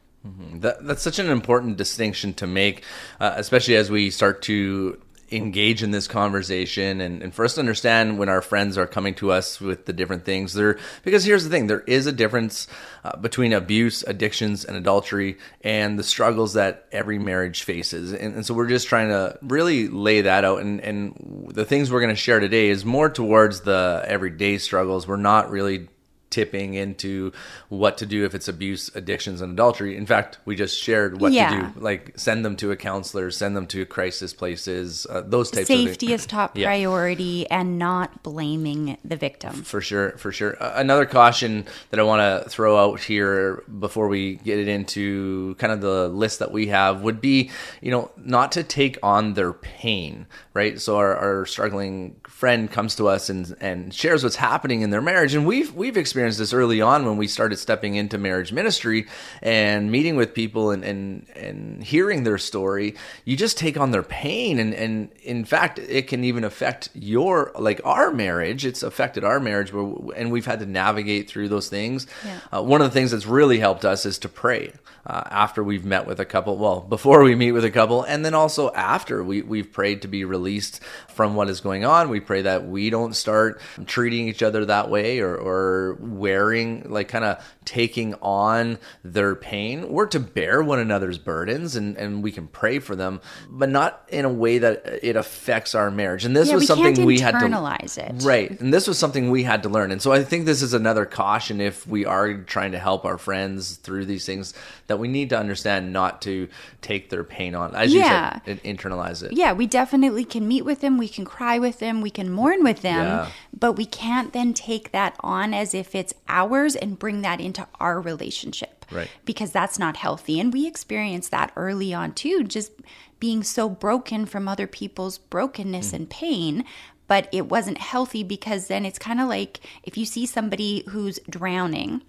That, 0.59 0.85
that's 0.85 1.03
such 1.03 1.19
an 1.19 1.29
important 1.29 1.77
distinction 1.77 2.33
to 2.35 2.47
make, 2.47 2.83
uh, 3.19 3.33
especially 3.35 3.75
as 3.75 3.89
we 3.89 4.09
start 4.09 4.41
to 4.43 4.99
engage 5.31 5.83
in 5.83 5.91
this 5.91 6.07
conversation 6.07 7.01
and, 7.01 7.21
and 7.21 7.33
for 7.33 7.43
us 7.43 7.55
to 7.55 7.59
understand 7.59 8.17
when 8.17 8.29
our 8.29 8.41
friends 8.41 8.77
are 8.77 8.87
coming 8.87 9.13
to 9.13 9.31
us 9.31 9.59
with 9.59 9.85
the 9.85 9.91
different 9.91 10.23
things 10.23 10.53
there 10.53 10.77
because 11.03 11.25
here's 11.25 11.43
the 11.43 11.49
thing 11.49 11.67
there 11.67 11.81
is 11.81 12.07
a 12.07 12.13
difference 12.13 12.67
uh, 13.03 13.17
between 13.17 13.51
abuse 13.51 14.03
addictions 14.03 14.63
and 14.63 14.77
adultery 14.77 15.37
and 15.61 15.99
the 15.99 16.03
struggles 16.03 16.53
that 16.53 16.87
every 16.91 17.19
marriage 17.19 17.63
faces. 17.63 18.13
And, 18.13 18.35
and 18.35 18.45
so 18.45 18.53
we're 18.53 18.67
just 18.67 18.87
trying 18.87 19.09
to 19.09 19.37
really 19.41 19.89
lay 19.89 20.21
that 20.21 20.45
out 20.45 20.61
and, 20.61 20.79
and 20.79 21.51
the 21.53 21.65
things 21.65 21.91
we're 21.91 22.01
going 22.01 22.15
to 22.15 22.15
share 22.15 22.39
today 22.39 22.69
is 22.69 22.85
more 22.85 23.09
towards 23.09 23.61
the 23.61 24.03
everyday 24.05 24.57
struggles. 24.57 25.07
We're 25.07 25.17
not 25.17 25.51
really 25.51 25.89
tipping 26.29 26.73
into 26.73 27.31
what 27.69 27.97
to 27.97 28.05
do 28.05 28.25
if 28.25 28.35
it's 28.35 28.47
abuse, 28.47 28.89
addictions, 28.95 29.41
and 29.41 29.53
adultery. 29.53 29.95
In 29.95 30.05
fact, 30.05 30.37
we 30.45 30.55
just 30.55 30.77
shared 30.77 31.21
what 31.21 31.31
Yeah. 31.31 31.49
to 31.49 31.73
do, 31.73 31.79
like 31.79 32.11
send 32.15 32.43
them 32.43 32.55
to 32.57 32.71
a 32.71 32.75
counselor, 32.75 33.31
send 33.31 33.55
them 33.55 33.65
to 33.67 33.85
crisis 33.85 34.33
places, 34.33 35.07
uh, 35.09 35.21
those 35.21 35.49
types 35.51 35.69
of 35.69 35.77
Safety 35.77 36.13
is 36.13 36.25
top 36.25 36.57
Yeah. 36.57 36.67
priority 36.67 37.49
and 37.49 37.77
not 37.79 38.23
blaming 38.23 38.97
the 39.05 39.15
victim. 39.15 39.53
For 39.63 39.81
sure, 39.81 40.11
for 40.17 40.31
sure. 40.31 40.61
Uh, 40.61 40.73
another 40.75 41.05
caution 41.05 41.65
that 41.91 41.99
I 41.99 42.03
want 42.03 42.43
to 42.43 42.49
throw 42.49 42.77
out 42.77 42.99
here 43.01 43.63
before 43.79 44.07
we 44.07 44.35
get 44.35 44.59
it 44.59 44.67
into 44.67 45.55
kind 45.59 45.71
of 45.71 45.81
the 45.81 46.07
list 46.09 46.39
that 46.39 46.51
we 46.51 46.67
have 46.67 47.01
would 47.01 47.21
be, 47.21 47.49
you 47.81 47.91
know, 47.91 48.11
not 48.17 48.51
to 48.53 48.63
take 48.63 48.97
on 49.01 49.33
their 49.33 49.53
pain, 49.53 50.25
right? 50.53 50.79
So 50.81 50.97
our, 50.97 51.15
our 51.15 51.45
struggling 51.45 52.15
friend 52.37 52.69
comes 52.71 52.95
to 52.95 53.07
us 53.07 53.31
and 53.31 53.57
and 53.59 53.91
shares 53.91 54.23
what's 54.23 54.35
happening 54.35 54.81
in 54.81 54.91
their 54.91 55.01
marriage, 55.01 55.33
and 55.33 55.43
we've 55.43 55.73
we've 55.73 55.97
experienced 55.97 56.37
this 56.37 56.53
early 56.53 56.79
on 56.79 57.03
when 57.03 57.17
we 57.17 57.27
started 57.27 57.57
stepping 57.57 57.95
into 57.95 58.15
marriage 58.15 58.53
ministry 58.53 59.07
and 59.41 59.91
meeting 59.91 60.15
with 60.15 60.35
people 60.35 60.69
and 60.69 60.83
and 60.83 61.27
and 61.35 61.83
hearing 61.83 62.23
their 62.23 62.37
story. 62.37 62.93
You 63.25 63.35
just 63.35 63.57
take 63.57 63.75
on 63.75 63.89
their 63.89 64.03
pain, 64.03 64.59
and 64.59 64.75
and 64.75 65.09
in 65.23 65.45
fact, 65.45 65.79
it 65.79 66.07
can 66.07 66.23
even 66.23 66.43
affect 66.43 66.89
your 66.93 67.51
like 67.57 67.81
our 67.83 68.11
marriage. 68.11 68.67
It's 68.67 68.83
affected 68.83 69.23
our 69.23 69.39
marriage, 69.39 69.71
and 69.71 70.31
we've 70.31 70.45
had 70.45 70.59
to 70.59 70.67
navigate 70.67 71.27
through 71.27 71.49
those 71.49 71.69
things. 71.69 72.05
Yeah. 72.23 72.39
Uh, 72.59 72.61
one 72.61 72.81
of 72.81 72.87
the 72.87 72.93
things 72.93 73.09
that's 73.09 73.25
really 73.25 73.57
helped 73.57 73.83
us 73.83 74.05
is 74.05 74.19
to 74.19 74.29
pray 74.29 74.73
uh, 75.07 75.23
after 75.31 75.63
we've 75.63 75.85
met 75.85 76.05
with 76.05 76.19
a 76.19 76.25
couple. 76.25 76.57
Well, 76.57 76.81
before 76.81 77.23
we 77.23 77.33
meet 77.33 77.53
with 77.53 77.63
a 77.63 77.71
couple, 77.71 78.03
and 78.03 78.25
then 78.25 78.33
also 78.33 78.71
after 78.73 79.23
we 79.23 79.41
we've 79.41 79.71
prayed 79.71 80.01
to 80.01 80.07
be 80.09 80.25
released 80.25 80.81
from 81.07 81.35
what 81.35 81.49
is 81.49 81.61
going 81.61 81.85
on. 81.85 82.09
We 82.09 82.19
pray 82.19 82.41
that 82.43 82.67
we 82.67 82.89
don't 82.89 83.15
start 83.15 83.61
treating 83.85 84.27
each 84.27 84.43
other 84.43 84.65
that 84.65 84.89
way 84.89 85.19
or 85.19 85.35
or 85.35 85.97
wearing 86.01 86.89
like 86.89 87.07
kind 87.07 87.23
of 87.23 87.43
taking 87.63 88.15
on 88.15 88.77
their 89.03 89.35
pain. 89.35 89.89
We're 89.89 90.07
to 90.07 90.19
bear 90.19 90.61
one 90.61 90.79
another's 90.79 91.17
burdens, 91.17 91.75
and 91.75 91.97
and 91.97 92.21
we 92.21 92.31
can 92.31 92.47
pray 92.47 92.79
for 92.79 92.95
them, 92.95 93.21
but 93.49 93.69
not 93.69 94.03
in 94.09 94.25
a 94.25 94.29
way 94.29 94.57
that 94.57 94.99
it 95.01 95.15
affects 95.15 95.73
our 95.73 95.89
marriage. 95.89 96.25
And 96.25 96.35
this 96.35 96.49
Yeah, 96.49 96.55
was 96.55 96.61
we 96.63 96.67
something 96.67 97.05
we 97.05 97.19
had 97.19 97.31
to 97.31 97.45
internalize 97.45 97.97
it. 97.97 98.23
Right. 98.23 98.59
And 98.59 98.73
this 98.73 98.87
was 98.87 98.97
something 98.97 99.31
we 99.31 99.43
had 99.43 99.63
to 99.63 99.69
learn. 99.69 99.91
And 99.91 100.01
so 100.01 100.11
I 100.11 100.23
think 100.23 100.45
this 100.45 100.61
is 100.61 100.73
another 100.73 101.05
caution 101.05 101.61
if 101.61 101.87
we 101.87 102.05
are 102.05 102.33
trying 102.43 102.73
to 102.73 102.79
help 102.79 103.05
our 103.05 103.17
friends 103.17 103.77
through 103.77 104.05
these 104.05 104.25
things 104.25 104.53
that 104.87 104.96
we 104.99 105.07
need 105.07 105.29
to 105.29 105.37
understand 105.37 105.93
not 105.93 106.21
to 106.23 106.47
take 106.81 107.09
their 107.09 107.23
pain 107.23 107.55
on. 107.55 107.75
As 107.75 107.93
Yeah. 107.93 108.35
you 108.35 108.41
said, 108.45 108.59
and 108.65 108.77
internalize 108.77 109.23
it. 109.23 109.33
Yeah, 109.33 109.53
we 109.53 109.67
definitely 109.67 110.25
can 110.25 110.47
meet 110.47 110.65
with 110.65 110.81
them, 110.81 110.97
we 110.97 111.07
can 111.07 111.25
cry 111.25 111.59
with 111.59 111.79
them, 111.79 112.01
we 112.01 112.09
can 112.09 112.31
mourn 112.31 112.63
with 112.63 112.81
them, 112.81 113.05
Yeah. 113.05 113.27
but 113.57 113.73
we 113.73 113.85
can't 113.85 114.33
then 114.33 114.53
take 114.53 114.91
that 114.91 115.15
on 115.19 115.53
as 115.53 115.73
if 115.73 115.95
it's 115.95 116.13
ours 116.27 116.75
and 116.75 116.99
bring 116.99 117.21
that 117.21 117.39
into 117.39 117.67
our 117.79 117.99
relationship. 118.01 118.85
Right. 118.91 119.09
Because 119.25 119.51
that's 119.51 119.77
not 119.77 119.97
healthy. 119.97 120.39
And 120.39 120.53
we 120.53 120.65
experienced 120.65 121.31
that 121.31 121.51
early 121.55 121.93
on 121.93 122.13
too, 122.13 122.43
just 122.43 122.71
being 123.19 123.43
so 123.43 123.69
broken 123.69 124.25
from 124.25 124.47
other 124.47 124.67
people's 124.67 125.17
brokenness 125.17 125.91
mm. 125.91 125.93
and 125.93 126.09
pain. 126.09 126.65
But 127.07 127.29
it 127.31 127.47
wasn't 127.47 127.77
healthy 127.77 128.23
because 128.23 128.67
then 128.67 128.85
it's 128.85 128.99
kind 128.99 129.21
of 129.21 129.29
like 129.29 129.61
if 129.83 129.97
you 129.97 130.05
see 130.05 130.25
somebody 130.25 130.83
who's 130.89 131.19
drowning 131.29 132.01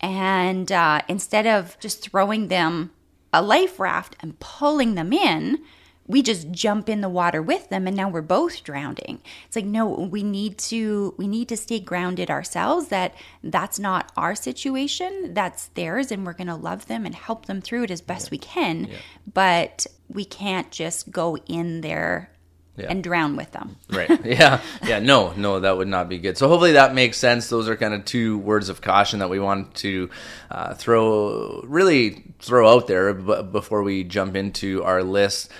and 0.00 0.70
uh, 0.70 1.02
instead 1.08 1.46
of 1.46 1.78
just 1.80 2.02
throwing 2.02 2.48
them 2.48 2.92
a 3.32 3.42
life 3.42 3.78
raft 3.78 4.16
and 4.20 4.38
pulling 4.40 4.94
them 4.94 5.12
in, 5.12 5.58
we 6.06 6.22
just 6.22 6.50
jump 6.50 6.88
in 6.88 7.02
the 7.02 7.08
water 7.08 7.42
with 7.42 7.68
them 7.68 7.86
and 7.86 7.94
now 7.94 8.08
we're 8.08 8.22
both 8.22 8.64
drowning. 8.64 9.20
It's 9.46 9.56
like 9.56 9.66
no 9.66 9.86
we 9.86 10.22
need 10.22 10.56
to 10.58 11.14
we 11.18 11.28
need 11.28 11.48
to 11.50 11.56
stay 11.56 11.80
grounded 11.80 12.30
ourselves 12.30 12.88
that 12.88 13.14
that's 13.44 13.78
not 13.78 14.10
our 14.16 14.34
situation 14.34 15.34
that's 15.34 15.66
theirs 15.68 16.10
and 16.10 16.24
we're 16.24 16.32
going 16.32 16.46
to 16.46 16.54
love 16.54 16.86
them 16.86 17.04
and 17.04 17.14
help 17.14 17.44
them 17.44 17.60
through 17.60 17.84
it 17.84 17.90
as 17.90 18.00
best 18.00 18.30
we 18.30 18.38
can. 18.38 18.88
But 19.32 19.86
we 20.08 20.24
can't 20.24 20.70
just 20.70 21.10
go 21.10 21.36
in 21.46 21.82
there 21.82 22.30
Yeah. 22.78 22.86
and 22.90 23.02
drown 23.02 23.36
with 23.36 23.50
them 23.52 23.76
Right. 23.90 24.08
Yeah. 24.24 24.60
Yeah. 24.84 25.00
No, 25.00 25.32
no, 25.36 25.60
that 25.60 25.76
would 25.76 25.88
not 25.88 26.08
be 26.08 26.18
good. 26.18 26.38
So 26.38 26.46
hopefully 26.48 26.72
that 26.72 26.94
makes 26.94 27.16
sense. 27.18 27.48
Those 27.48 27.68
are 27.68 27.76
kind 27.76 27.92
of 27.94 28.04
two 28.04 28.38
words 28.38 28.68
of 28.68 28.80
caution 28.80 29.18
that 29.18 29.28
we 29.30 29.40
want 29.40 29.74
to 29.76 30.08
uh, 30.50 30.74
throw, 30.74 31.62
really 31.66 32.24
throw 32.40 32.68
out 32.72 32.86
there 32.86 33.12
b- 33.14 33.42
before 33.50 33.82
we 33.82 34.04
jump 34.04 34.36
into 34.36 34.84
our 34.84 35.02
list. 35.02 35.50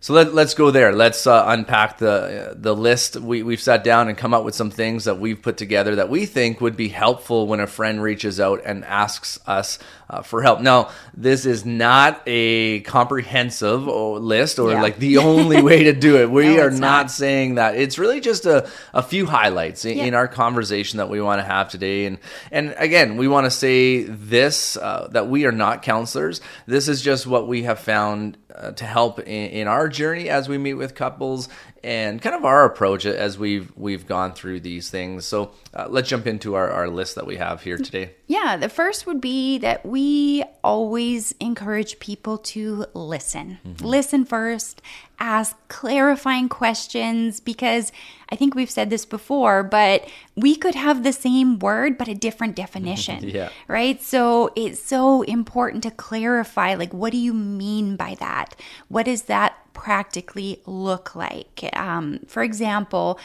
So 0.00 0.12
let, 0.12 0.34
let's 0.34 0.52
go 0.52 0.70
there. 0.70 0.92
Let's 0.92 1.26
uh, 1.26 1.44
unpack 1.48 1.96
the 1.96 2.50
uh, 2.50 2.54
the 2.54 2.76
list. 2.76 3.16
We, 3.16 3.42
we've 3.42 3.60
sat 3.60 3.82
down 3.84 4.08
and 4.08 4.18
come 4.18 4.34
up 4.34 4.44
with 4.44 4.54
some 4.54 4.70
things 4.70 5.04
that 5.04 5.18
we've 5.18 5.40
put 5.40 5.56
together 5.56 5.94
that 5.96 6.10
we 6.10 6.26
think 6.26 6.60
would 6.60 6.76
be 6.76 6.88
helpful 6.88 7.46
when 7.46 7.58
a 7.60 7.66
friend 7.66 8.02
reaches 8.02 8.38
out 8.38 8.60
and 8.66 8.84
asks 8.84 9.38
us 9.46 9.78
uh, 10.10 10.22
for 10.22 10.42
help. 10.42 10.60
Now, 10.60 10.90
this 11.16 11.46
is 11.46 11.64
not 11.64 12.20
a 12.26 12.80
comprehensive 12.80 13.86
list 13.86 14.58
or 14.58 14.72
Yeah. 14.72 14.82
like 14.82 14.98
the 14.98 15.18
only 15.18 15.62
way 15.62 15.84
to 15.84 15.92
do 15.92 16.16
it. 16.16 16.30
We 16.34 16.56
No, 16.56 16.62
are 16.62 16.70
not, 16.70 16.80
not. 16.80 17.10
saying 17.10 17.54
that. 17.56 17.76
It's 17.76 17.98
really 17.98 18.20
just 18.20 18.44
a, 18.46 18.68
a 18.92 19.02
few 19.02 19.26
highlights 19.26 19.84
in, 19.84 19.98
Yeah. 19.98 20.04
in 20.04 20.14
our 20.14 20.28
conversation 20.28 20.98
that 20.98 21.08
we 21.08 21.20
want 21.20 21.40
to 21.40 21.44
have 21.44 21.68
today. 21.68 22.06
And 22.06 22.18
and 22.50 22.74
again, 22.78 23.16
we 23.16 23.28
want 23.28 23.46
to 23.46 23.50
say 23.50 24.02
this 24.02 24.76
uh, 24.76 25.08
that 25.12 25.28
we 25.28 25.46
are 25.46 25.52
not 25.52 25.82
counselors. 25.82 26.40
This 26.66 26.88
is 26.88 27.00
just 27.02 27.26
what 27.26 27.46
we 27.48 27.62
have 27.64 27.78
found 27.78 28.36
uh, 28.54 28.72
to 28.72 28.84
help 28.84 29.20
in, 29.20 29.26
in 29.50 29.68
our 29.68 29.88
journey 29.88 30.28
as 30.28 30.48
we 30.48 30.58
meet 30.58 30.74
with 30.74 30.94
couples 30.94 31.48
and 31.84 32.22
kind 32.22 32.34
of 32.34 32.46
our 32.46 32.64
approach 32.64 33.04
as 33.04 33.38
we've 33.38 33.70
we've 33.76 34.06
gone 34.06 34.32
through 34.32 34.60
these 34.60 34.88
things. 34.88 35.26
So 35.26 35.52
uh, 35.74 35.86
let's 35.90 36.08
jump 36.08 36.26
into 36.26 36.54
our, 36.54 36.70
our 36.70 36.88
list 36.88 37.14
that 37.16 37.26
we 37.26 37.36
have 37.36 37.62
here 37.62 37.76
today. 37.76 38.12
Yeah, 38.26 38.56
the 38.56 38.70
first 38.70 39.06
would 39.06 39.20
be 39.20 39.58
that 39.58 39.84
we 39.84 40.44
always 40.64 41.34
encourage 41.40 41.98
people 41.98 42.38
to 42.38 42.86
listen. 42.94 43.58
Listen 43.82 44.24
first, 44.24 44.80
ask 45.18 45.56
clarifying 45.68 46.48
questions 46.48 47.38
because 47.38 47.92
I 48.30 48.36
think 48.36 48.54
we've 48.54 48.70
said 48.70 48.88
this 48.88 49.04
before, 49.04 49.62
but 49.62 50.08
we 50.34 50.56
could 50.56 50.74
have 50.74 51.04
the 51.04 51.12
same 51.12 51.58
word 51.58 51.98
but 51.98 52.08
a 52.08 52.14
different 52.14 52.56
definition. 52.56 53.28
Yeah. 53.34 53.48
Right? 53.66 54.00
So 54.00 54.52
it's 54.54 54.80
so 54.80 55.22
important 55.22 55.82
to 55.82 55.90
clarify 55.90 56.74
like 56.74 56.94
what 56.94 57.10
do 57.10 57.18
you 57.18 57.34
mean 57.34 57.96
by 57.96 58.14
that? 58.20 58.54
What 58.88 59.06
does 59.06 59.22
that 59.22 59.53
practically 59.88 60.62
look 60.66 61.14
like? 61.14 61.68
Um, 61.74 62.20
for 62.26 62.42
example, 62.42 63.18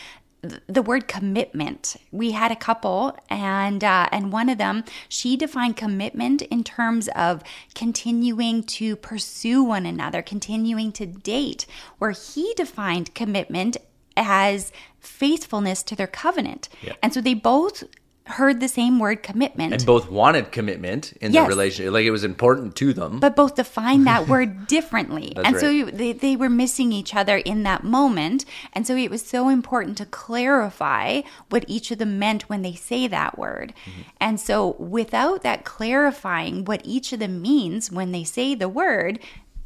the 0.68 0.82
word 0.82 1.08
commitment. 1.08 1.96
We 2.12 2.32
had 2.32 2.52
a 2.52 2.56
couple, 2.56 3.18
and 3.30 3.84
uh, 3.84 4.08
and 4.12 4.32
one 4.32 4.50
of 4.50 4.58
them, 4.58 4.84
she 5.10 5.36
defined 5.36 5.76
commitment 5.76 6.42
in 6.44 6.64
terms 6.64 7.08
of 7.10 7.44
continuing 7.76 8.64
to 8.80 8.96
pursue 8.96 9.64
one 9.64 9.86
another, 9.86 10.22
continuing 10.22 10.92
to 10.94 11.06
date. 11.06 11.66
Where 11.98 12.12
he 12.12 12.54
defined 12.56 13.14
commitment 13.16 13.76
as 14.16 14.72
faithfulness 15.00 15.82
to 15.84 15.96
their 15.96 16.08
covenant, 16.08 16.68
Yeah. 16.82 16.96
and 17.02 17.14
so 17.14 17.22
they 17.22 17.34
both 17.34 17.84
heard 18.30 18.60
the 18.60 18.68
same 18.68 19.00
word 19.00 19.24
commitment. 19.24 19.74
And 19.74 19.86
both 19.86 20.10
wanted 20.10 20.52
commitment 20.52 21.14
in 21.22 21.34
Yes. 21.34 21.46
the 21.46 21.50
relationship, 21.50 21.94
like 21.94 22.06
it 22.06 22.12
was 22.12 22.24
important 22.24 22.76
to 22.78 22.94
them. 22.94 23.20
but 23.20 23.36
both 23.36 23.56
defined 23.56 24.06
that 24.08 24.28
word 24.34 24.68
differently. 24.68 25.34
That's 25.36 25.48
and 25.48 25.56
right. 25.56 25.62
so 25.62 25.98
they, 25.98 26.14
they 26.14 26.36
were 26.36 26.50
missing 26.50 26.92
each 26.92 27.16
other 27.16 27.38
in 27.38 27.64
that 27.64 27.84
moment. 27.84 28.46
And 28.74 28.86
so 28.88 28.96
it 28.96 29.10
was 29.10 29.26
so 29.26 29.50
important 29.50 29.98
to 29.98 30.06
clarify 30.06 31.22
what 31.50 31.66
each 31.68 31.92
of 31.92 31.98
them 31.98 32.20
meant 32.20 32.44
when 32.50 32.62
they 32.62 32.74
say 32.74 33.08
that 33.08 33.38
word. 33.38 33.74
Mm-hmm. 33.86 34.02
And 34.22 34.40
so 34.40 34.76
without 34.80 35.42
that 35.44 35.66
clarifying 35.66 36.66
what 36.66 36.82
each 36.84 37.12
of 37.14 37.20
them 37.20 37.42
means 37.42 37.92
when 37.92 38.12
they 38.12 38.24
say 38.24 38.56
the 38.56 38.70
word, 38.70 39.20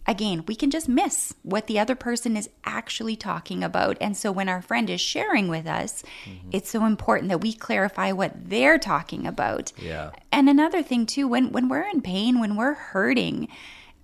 again, 0.05 0.43
we 0.47 0.55
can 0.55 0.69
just 0.69 0.89
miss 0.89 1.33
what 1.43 1.67
the 1.67 1.79
other 1.79 1.95
person 1.95 2.35
is 2.35 2.49
actually 2.65 3.15
talking 3.15 3.63
about. 3.63 3.97
And 4.01 4.15
so 4.17 4.31
when 4.31 4.49
our 4.49 4.61
friend 4.61 4.89
is 4.89 5.01
sharing 5.01 5.47
with 5.47 5.65
us, 5.67 6.03
Mm-hmm. 6.25 6.49
it's 6.51 6.69
so 6.69 6.85
important 6.85 7.29
that 7.29 7.41
we 7.41 7.53
clarify 7.53 8.11
what 8.11 8.31
they're 8.49 8.79
talking 8.79 9.25
about. 9.27 9.71
Yeah. 9.77 10.11
And 10.31 10.49
another 10.49 10.83
thing 10.83 11.05
too, 11.05 11.27
when 11.27 11.51
when 11.51 11.69
we're 11.69 11.87
in 11.89 12.01
pain, 12.01 12.39
when 12.39 12.55
we're 12.55 12.73
hurting, 12.73 13.47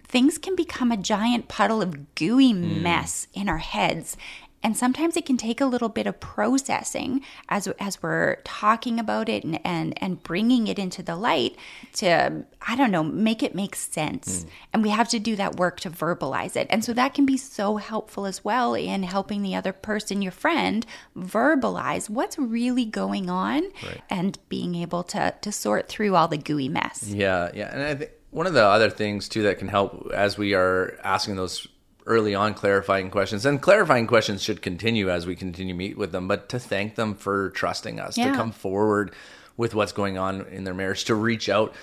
things 0.08 0.38
can 0.38 0.56
become 0.56 0.92
a 0.92 0.98
giant 0.98 1.48
puddle 1.48 1.82
of 1.82 2.16
gooey 2.16 2.54
mess 2.54 3.28
in 3.34 3.48
our 3.50 3.58
heads. 3.60 4.18
And 4.62 4.76
sometimes 4.76 5.16
it 5.16 5.26
can 5.26 5.38
take 5.38 5.62
a 5.62 5.66
little 5.66 5.90
bit 5.90 6.06
of 6.08 6.20
processing 6.20 7.22
as 7.48 7.68
as 7.80 8.02
we're 8.04 8.38
talking 8.44 9.00
about 9.00 9.30
it 9.30 9.44
and 9.44 9.60
and, 9.66 9.94
and 10.02 10.22
bringing 10.22 10.68
it 10.68 10.78
into 10.78 11.02
the 11.02 11.16
light 11.16 11.56
to 11.94 12.44
I 12.68 12.76
don't 12.76 12.92
know 12.92 13.04
make 13.04 13.42
it 13.42 13.56
make 13.56 13.76
sense. 13.76 14.44
Hmm. 14.44 14.50
And 14.74 14.84
we 14.84 14.90
have 14.90 15.10
to 15.10 15.20
do 15.20 15.36
that 15.38 15.56
work 15.56 15.80
to 15.82 15.90
verbalize 15.90 16.56
it. 16.56 16.68
And 16.70 16.84
so 16.84 16.94
that 16.94 17.14
can 17.14 17.26
be 17.26 17.38
so 17.38 17.78
helpful 17.78 18.26
as 18.26 18.44
well 18.44 18.74
in 18.76 19.04
helping 19.04 19.44
the 19.44 19.56
other 19.56 19.72
person, 19.74 20.22
your 20.22 20.32
friend, 20.32 20.86
verbalize 21.18 22.10
what's 22.10 22.38
really 22.38 22.86
going 22.86 23.30
on 23.30 23.64
Right. 23.84 24.02
and 24.10 24.38
being 24.50 24.76
able 24.76 25.04
to 25.04 25.34
to 25.42 25.52
sort 25.52 25.88
through 25.88 26.16
all 26.16 26.28
the 26.28 26.38
gooey 26.38 26.70
mess. 26.70 27.04
Yeah, 27.08 27.50
yeah, 27.54 27.74
and 27.74 27.82
I 27.82 27.96
think 27.96 28.12
one 28.32 28.46
of 28.46 28.54
the 28.54 28.64
other 28.64 28.90
things 28.90 29.28
too 29.30 29.44
that 29.44 29.58
can 29.58 29.68
help 29.68 30.12
as 30.14 30.38
we 30.38 30.54
are 30.54 31.00
asking 31.04 31.36
those 31.36 31.68
early 32.10 32.36
on 32.36 32.54
clarifying 32.54 33.10
questions, 33.10 33.46
and 33.46 33.62
clarifying 33.62 34.08
questions 34.08 34.44
should 34.44 34.62
continue 34.62 35.10
as 35.10 35.26
we 35.26 35.36
continue 35.36 35.74
to 35.74 35.78
meet 35.78 35.98
with 35.98 36.12
them, 36.12 36.28
but 36.28 36.50
to 36.50 36.60
thank 36.60 36.96
them 36.96 37.14
for 37.16 37.52
trusting 37.52 38.00
us, 38.00 38.16
to 38.16 38.34
come 38.34 38.52
forward 38.52 39.14
with 39.56 39.76
what's 39.76 39.92
going 39.92 40.18
on 40.18 40.42
in 40.48 40.64
their 40.64 40.74
marriage, 40.74 41.06
to 41.06 41.16
reach 41.16 41.48
out 41.50 41.74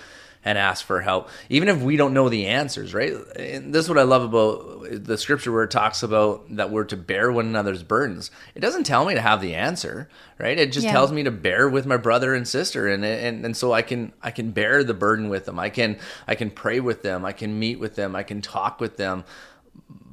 and 0.45 0.57
ask 0.57 0.85
for 0.85 1.01
help, 1.01 1.29
even 1.49 1.67
if 1.67 1.81
we 1.81 1.97
don't 1.97 2.13
know 2.13 2.29
the 2.29 2.45
answers, 2.45 2.93
right? 2.93 3.11
And 3.35 3.73
this 3.73 3.85
is 3.85 3.89
what 3.89 3.97
I 3.97 4.03
love 4.03 4.23
about 4.23 5.03
the 5.05 5.17
scripture 5.17 5.51
where 5.51 5.63
it 5.63 5.71
talks 5.71 6.03
about 6.03 6.55
that 6.55 6.69
we're 6.71 6.85
to 6.85 6.95
bear 6.95 7.31
one 7.31 7.47
another's 7.47 7.83
burdens. 7.83 8.31
It 8.55 8.61
doesn't 8.61 8.85
tell 8.85 9.03
me 9.03 9.13
to 9.15 9.21
have 9.21 9.41
the 9.41 9.55
answer, 9.55 10.07
right? 10.39 10.57
It 10.57 10.71
just 10.71 10.85
Yeah. 10.85 10.93
tells 10.93 11.11
me 11.11 11.23
to 11.23 11.31
bear 11.31 11.67
with 11.67 11.85
my 11.85 11.97
brother 11.97 12.33
and 12.33 12.47
sister, 12.47 12.87
and 12.87 13.03
and 13.03 13.43
and 13.43 13.57
so 13.57 13.73
I 13.73 13.81
can 13.81 14.13
I 14.23 14.31
can 14.31 14.51
bear 14.51 14.83
the 14.85 14.93
burden 14.93 15.27
with 15.27 15.45
them. 15.45 15.59
I 15.59 15.69
can 15.69 15.97
I 16.27 16.35
can 16.35 16.49
pray 16.49 16.79
with 16.79 17.01
them. 17.01 17.25
I 17.25 17.33
can 17.33 17.59
meet 17.59 17.79
with 17.79 17.95
them. 17.95 18.15
I 18.15 18.23
can 18.23 18.41
talk 18.41 18.79
with 18.79 18.95
them. 18.95 19.25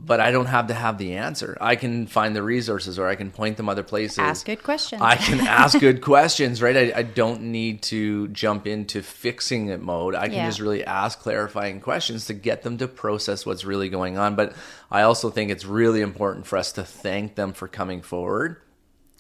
But 0.07 0.21
I 0.21 0.31
don't 0.33 0.47
have 0.47 0.67
to 0.67 0.75
have 0.75 0.99
the 0.99 1.15
answer. 1.15 1.57
I 1.61 1.77
can 1.77 2.07
find 2.07 2.37
the 2.37 2.43
resources, 2.43 2.99
or 2.99 3.07
I 3.09 3.15
can 3.15 3.31
point 3.31 3.57
them 3.57 3.69
other 3.69 3.83
places. 3.83 4.19
Ask 4.19 4.45
good 4.45 4.63
questions. 4.63 5.01
I 5.01 5.17
can 5.17 5.41
ask 5.47 5.79
good 5.79 6.03
questions, 6.03 6.61
right? 6.61 6.77
I, 6.95 6.99
I 6.99 7.03
don't 7.03 7.43
need 7.43 7.83
to 7.85 8.29
jump 8.29 8.67
into 8.67 9.03
fixing 9.03 9.69
it 9.69 9.81
mode. 9.81 10.15
I 10.15 10.25
can 10.27 10.35
Yeah. 10.35 10.47
just 10.47 10.61
really 10.61 10.85
ask 10.85 11.21
clarifying 11.21 11.81
questions 11.81 12.27
to 12.27 12.35
get 12.35 12.63
them 12.63 12.77
to 12.79 12.89
process 12.89 13.47
what's 13.47 13.65
really 13.65 13.89
going 13.89 14.19
on. 14.19 14.35
But 14.35 14.55
I 14.91 15.03
also 15.03 15.31
think 15.31 15.51
it's 15.51 15.65
really 15.65 16.03
important 16.03 16.47
for 16.47 16.59
us 16.59 16.73
to 16.73 16.85
thank 16.85 17.35
them 17.35 17.53
for 17.53 17.67
coming 17.69 18.03
forward 18.03 18.57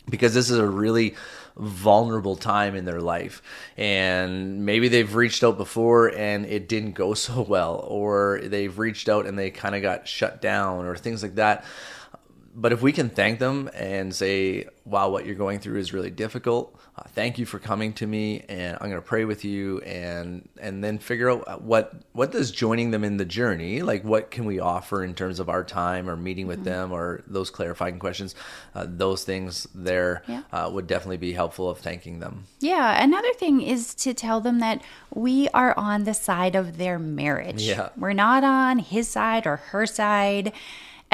because 0.08 0.34
this 0.34 0.50
is 0.50 0.58
a 0.58 0.66
really 0.66 1.14
vulnerable 1.56 2.36
time 2.36 2.74
in 2.74 2.84
their 2.84 3.00
life. 3.00 3.42
And 3.76 4.64
maybe 4.66 4.88
they've 4.88 5.14
reached 5.14 5.44
out 5.44 5.56
before 5.56 6.08
and 6.08 6.46
it 6.46 6.68
didn't 6.68 6.92
go 6.92 7.14
so 7.14 7.42
well 7.42 7.84
or 7.88 8.40
they've 8.42 8.76
reached 8.78 9.08
out 9.08 9.26
and 9.26 9.38
they 9.38 9.50
kind 9.50 9.74
of 9.74 9.82
got 9.82 10.08
shut 10.08 10.40
down 10.40 10.86
or 10.86 10.96
things 10.96 11.22
like 11.22 11.36
that 11.36 11.64
but 12.56 12.72
if 12.72 12.80
we 12.82 12.92
can 12.92 13.08
thank 13.10 13.38
them 13.38 13.68
and 13.74 14.14
say 14.14 14.66
wow 14.84 15.08
what 15.08 15.24
you're 15.26 15.34
going 15.34 15.58
through 15.58 15.78
is 15.78 15.92
really 15.92 16.10
difficult 16.10 16.78
uh, 16.96 17.02
thank 17.14 17.38
you 17.38 17.44
for 17.46 17.58
coming 17.58 17.92
to 17.92 18.06
me 18.06 18.44
and 18.48 18.76
i'm 18.80 18.88
going 18.90 19.00
to 19.00 19.06
pray 19.06 19.24
with 19.24 19.44
you 19.44 19.80
and 19.80 20.48
and 20.60 20.84
then 20.84 20.98
figure 20.98 21.30
out 21.30 21.62
what 21.62 21.94
what 22.12 22.30
does 22.30 22.50
joining 22.50 22.90
them 22.90 23.02
in 23.02 23.16
the 23.16 23.24
journey 23.24 23.82
like 23.82 24.04
what 24.04 24.30
can 24.30 24.44
we 24.44 24.60
offer 24.60 25.02
in 25.02 25.14
terms 25.14 25.40
of 25.40 25.48
our 25.48 25.64
time 25.64 26.08
or 26.08 26.16
meeting 26.16 26.46
with 26.46 26.64
them 26.64 26.92
or 26.92 27.22
those 27.26 27.50
clarifying 27.50 27.98
questions 27.98 28.34
uh, 28.74 28.86
those 28.88 29.24
things 29.24 29.66
there 29.74 30.22
Yeah. 30.28 30.42
uh, 30.52 30.70
would 30.72 30.86
definitely 30.86 31.16
be 31.16 31.32
helpful 31.32 31.68
of 31.68 31.78
thanking 31.78 32.20
them 32.20 32.44
Yeah, 32.60 33.02
another 33.02 33.32
thing 33.34 33.62
is 33.62 33.94
to 33.96 34.14
tell 34.14 34.40
them 34.40 34.60
that 34.60 34.80
we 35.12 35.48
are 35.54 35.76
on 35.78 36.04
the 36.04 36.14
side 36.14 36.54
of 36.54 36.76
their 36.78 36.98
marriage. 36.98 37.62
Yeah. 37.62 37.90
We're 37.96 38.12
not 38.12 38.42
on 38.44 38.78
his 38.80 39.08
side 39.08 39.46
or 39.46 39.56
her 39.56 39.86
side. 39.86 40.52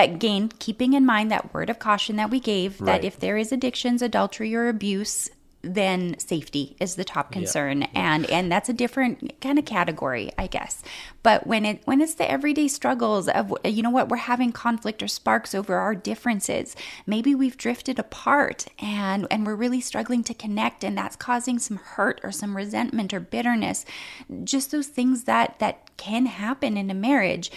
Again, 0.02 0.50
keeping 0.58 0.92
in 0.94 1.04
mind 1.06 1.30
that 1.30 1.52
word 1.54 1.70
of 1.70 1.78
caution 1.78 2.16
that 2.16 2.30
we 2.30 2.40
gave 2.40 2.80
Right. 2.80 2.86
that 3.00 3.04
if 3.04 3.18
there 3.18 3.36
is 3.36 3.52
addictions, 3.52 4.02
adultery, 4.02 4.54
or 4.54 4.68
abuse, 4.68 5.30
then 5.62 6.18
safety 6.18 6.74
is 6.80 6.94
the 6.94 7.04
top 7.04 7.30
concern. 7.30 7.82
And 7.94 8.24
and 8.30 8.50
that's 8.50 8.70
a 8.70 8.72
different 8.72 9.38
kind 9.42 9.58
of 9.58 9.66
category 9.66 10.30
i 10.38 10.46
guess. 10.46 10.82
But 11.22 11.46
when 11.46 11.66
it 11.66 11.82
when 11.84 12.00
it's 12.00 12.14
the 12.14 12.30
everyday 12.30 12.66
struggles 12.66 13.28
of 13.28 13.52
you 13.62 13.82
know 13.82 13.90
what 13.90 14.08
we're 14.08 14.16
having 14.16 14.52
conflict 14.52 15.02
or 15.02 15.08
sparks 15.08 15.54
over 15.54 15.76
our 15.76 15.94
differences 15.94 16.74
maybe 17.06 17.34
we've 17.34 17.58
drifted 17.58 17.98
apart 17.98 18.68
and 18.78 19.26
and 19.30 19.44
we're 19.44 19.54
really 19.54 19.82
struggling 19.82 20.24
to 20.24 20.32
connect 20.32 20.82
and 20.82 20.96
that's 20.96 21.14
causing 21.16 21.58
some 21.58 21.76
hurt 21.76 22.20
or 22.22 22.32
some 22.32 22.56
resentment 22.56 23.12
or 23.12 23.20
bitterness 23.20 23.84
just 24.44 24.70
those 24.70 24.86
things 24.86 25.24
that 25.24 25.58
that 25.58 25.94
can 25.98 26.24
happen 26.24 26.78
in 26.78 26.90
a 26.90 26.94
marriage 26.94 27.50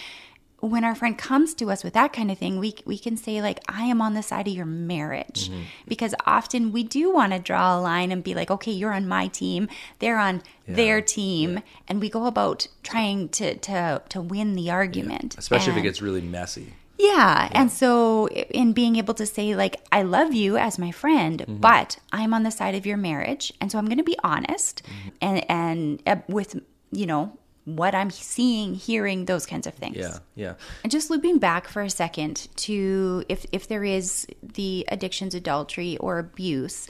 when 0.64 0.84
our 0.84 0.94
friend 0.94 1.16
comes 1.18 1.54
to 1.54 1.70
us 1.70 1.84
with 1.84 1.94
that 1.94 2.12
kind 2.12 2.30
of 2.30 2.38
thing, 2.38 2.58
we 2.58 2.74
we 2.84 2.98
can 2.98 3.16
say 3.16 3.40
like, 3.42 3.60
"I 3.68 3.84
am 3.84 4.00
on 4.00 4.14
the 4.14 4.22
side 4.22 4.48
of 4.48 4.54
your 4.54 4.66
marriage," 4.66 5.50
because 5.86 6.14
often 6.26 6.72
we 6.72 6.82
do 6.82 7.12
want 7.12 7.32
to 7.32 7.38
draw 7.38 7.78
a 7.78 7.80
line 7.80 8.10
and 8.12 8.22
be 8.22 8.34
like, 8.34 8.50
"Okay, 8.50 8.72
you're 8.72 8.92
on 8.92 9.06
my 9.08 9.26
team, 9.28 9.68
they're 9.98 10.18
on 10.18 10.42
their 10.66 11.00
team," 11.00 11.60
and 11.88 12.00
we 12.00 12.08
go 12.08 12.26
about 12.26 12.66
trying 12.82 13.28
to 13.30 13.54
to 13.56 14.02
to 14.08 14.20
win 14.20 14.54
the 14.54 14.70
argument, 14.70 15.36
especially 15.38 15.72
if 15.72 15.78
it 15.78 15.82
gets 15.82 16.00
really 16.02 16.20
messy 16.22 16.74
yeah. 16.96 17.48
And 17.52 17.72
so, 17.72 18.28
in 18.28 18.72
being 18.72 18.94
able 18.96 19.14
to 19.14 19.26
say, 19.26 19.56
like, 19.56 19.76
I 19.90 20.02
love 20.02 20.32
you 20.32 20.56
as 20.56 20.78
my 20.78 20.92
friend, 20.92 21.40
Mm-hmm. 21.40 21.56
but 21.56 21.98
I'm 22.12 22.32
on 22.32 22.44
the 22.44 22.52
side 22.52 22.76
of 22.76 22.86
your 22.86 22.96
marriage. 22.96 23.52
And 23.60 23.70
so 23.70 23.78
I'm 23.78 23.86
going 23.86 23.98
to 23.98 24.04
be 24.04 24.16
honest 24.22 24.82
Mm-hmm. 24.84 25.08
and, 25.20 25.50
and 25.50 26.02
uh, 26.06 26.16
with, 26.28 26.50
you 26.92 27.06
know, 27.06 27.36
what 27.64 27.94
I'm 27.94 28.10
seeing, 28.10 28.74
hearing, 28.74 29.24
those 29.24 29.46
kinds 29.46 29.66
of 29.66 29.74
things. 29.74 29.96
Yeah, 29.96 30.18
yeah. 30.34 30.54
And 30.82 30.90
just 30.92 31.10
looping 31.10 31.38
back 31.38 31.66
for 31.66 31.82
a 31.82 31.90
second 31.90 32.48
to 32.56 33.24
if 33.28 33.46
if 33.52 33.68
there 33.68 33.84
is 33.84 34.26
the 34.42 34.84
addictions, 34.88 35.34
adultery, 35.34 35.96
or 35.98 36.18
abuse, 36.18 36.88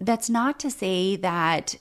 that's 0.00 0.28
not 0.28 0.60
to 0.60 0.70
say 0.70 1.16
that 1.16 1.76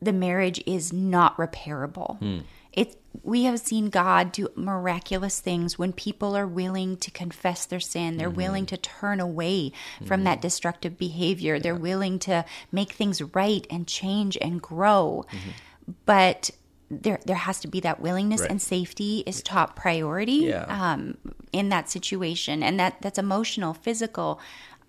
the 0.00 0.12
marriage 0.12 0.62
is 0.66 0.92
not 0.92 1.36
repairable. 1.36 2.18
Hmm. 2.18 2.38
It 2.72 2.96
we 3.22 3.42
have 3.44 3.58
seen 3.58 3.90
God 3.90 4.30
do 4.32 4.48
miraculous 4.54 5.40
things 5.40 5.76
when 5.78 5.92
people 5.92 6.36
are 6.36 6.46
willing 6.46 6.96
to 6.98 7.10
confess 7.10 7.66
their 7.66 7.80
sin. 7.80 8.16
They're 8.16 8.28
Mm-hmm. 8.28 8.36
willing 8.36 8.66
to 8.66 8.76
turn 8.76 9.18
away 9.20 9.72
from 10.06 10.22
that 10.24 10.40
destructive 10.40 10.96
behavior. 10.96 11.58
They're 11.58 11.74
willing 11.74 12.20
to 12.20 12.44
make 12.70 12.92
things 12.92 13.20
right 13.20 13.66
and 13.68 13.86
change 13.86 14.38
and 14.40 14.62
grow. 14.62 15.26
But 16.06 16.50
there 16.90 17.20
there 17.24 17.36
has 17.36 17.60
to 17.60 17.68
be 17.68 17.80
that 17.80 18.00
willingness. 18.00 18.40
Right. 18.40 18.50
and 18.50 18.60
safety 18.60 19.22
is 19.26 19.42
top 19.42 19.76
priority 19.76 20.32
Yeah. 20.50 20.64
um, 20.68 21.16
in 21.52 21.68
that 21.68 21.88
situation. 21.88 22.62
And 22.62 22.78
that 22.80 23.00
that's 23.00 23.18
emotional, 23.18 23.74
physical, 23.74 24.40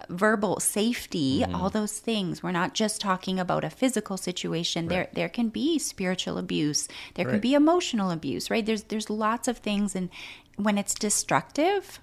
verbal 0.10 0.60
safety, 0.60 1.42
Mm-hmm. 1.42 1.56
all 1.56 1.70
those 1.70 2.00
things. 2.00 2.42
We're 2.42 2.52
not 2.52 2.74
just 2.74 3.02
talking 3.02 3.40
about 3.40 3.64
a 3.64 3.70
physical 3.70 4.18
situation. 4.18 4.88
There 4.88 5.10
there 5.14 5.30
can 5.30 5.50
be 5.50 5.78
spiritual 5.80 6.38
abuse. 6.38 6.88
There 7.14 7.26
can 7.26 7.40
be 7.40 7.54
emotional 7.54 8.10
abuse, 8.12 8.50
right? 8.50 8.66
There's 8.66 8.84
there's 8.86 9.10
lots 9.10 9.48
of 9.48 9.60
things 9.60 9.96
and 9.96 10.10
when 10.58 10.78
it's 10.78 10.94
destructive, 10.96 12.00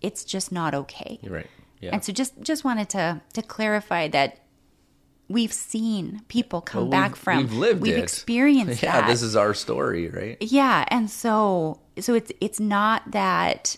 it's 0.00 0.24
just 0.24 0.50
not 0.50 0.74
okay. 0.74 1.18
You're 1.22 1.34
right. 1.34 1.50
Yeah. 1.80 1.90
And 1.92 2.02
so 2.04 2.12
just 2.12 2.40
just 2.42 2.64
wanted 2.64 2.88
to 2.90 3.20
to 3.34 3.42
clarify 3.42 4.08
that 4.08 4.38
we've 5.28 5.52
seen 5.52 6.22
people 6.28 6.60
come 6.60 6.82
Well, 6.82 6.90
back 6.90 7.16
from 7.16 7.38
we've 7.38 7.52
lived 7.52 7.82
we've 7.82 7.96
it. 7.96 8.02
experienced 8.02 8.82
yeah, 8.82 9.00
that. 9.02 9.06
this 9.08 9.22
is 9.22 9.34
our 9.36 9.54
story, 9.54 10.08
right? 10.08 10.36
Yeah, 10.40 10.84
and 10.88 11.10
so 11.10 11.80
so 11.98 12.14
it's 12.14 12.32
it's 12.40 12.60
not 12.60 13.10
that 13.12 13.76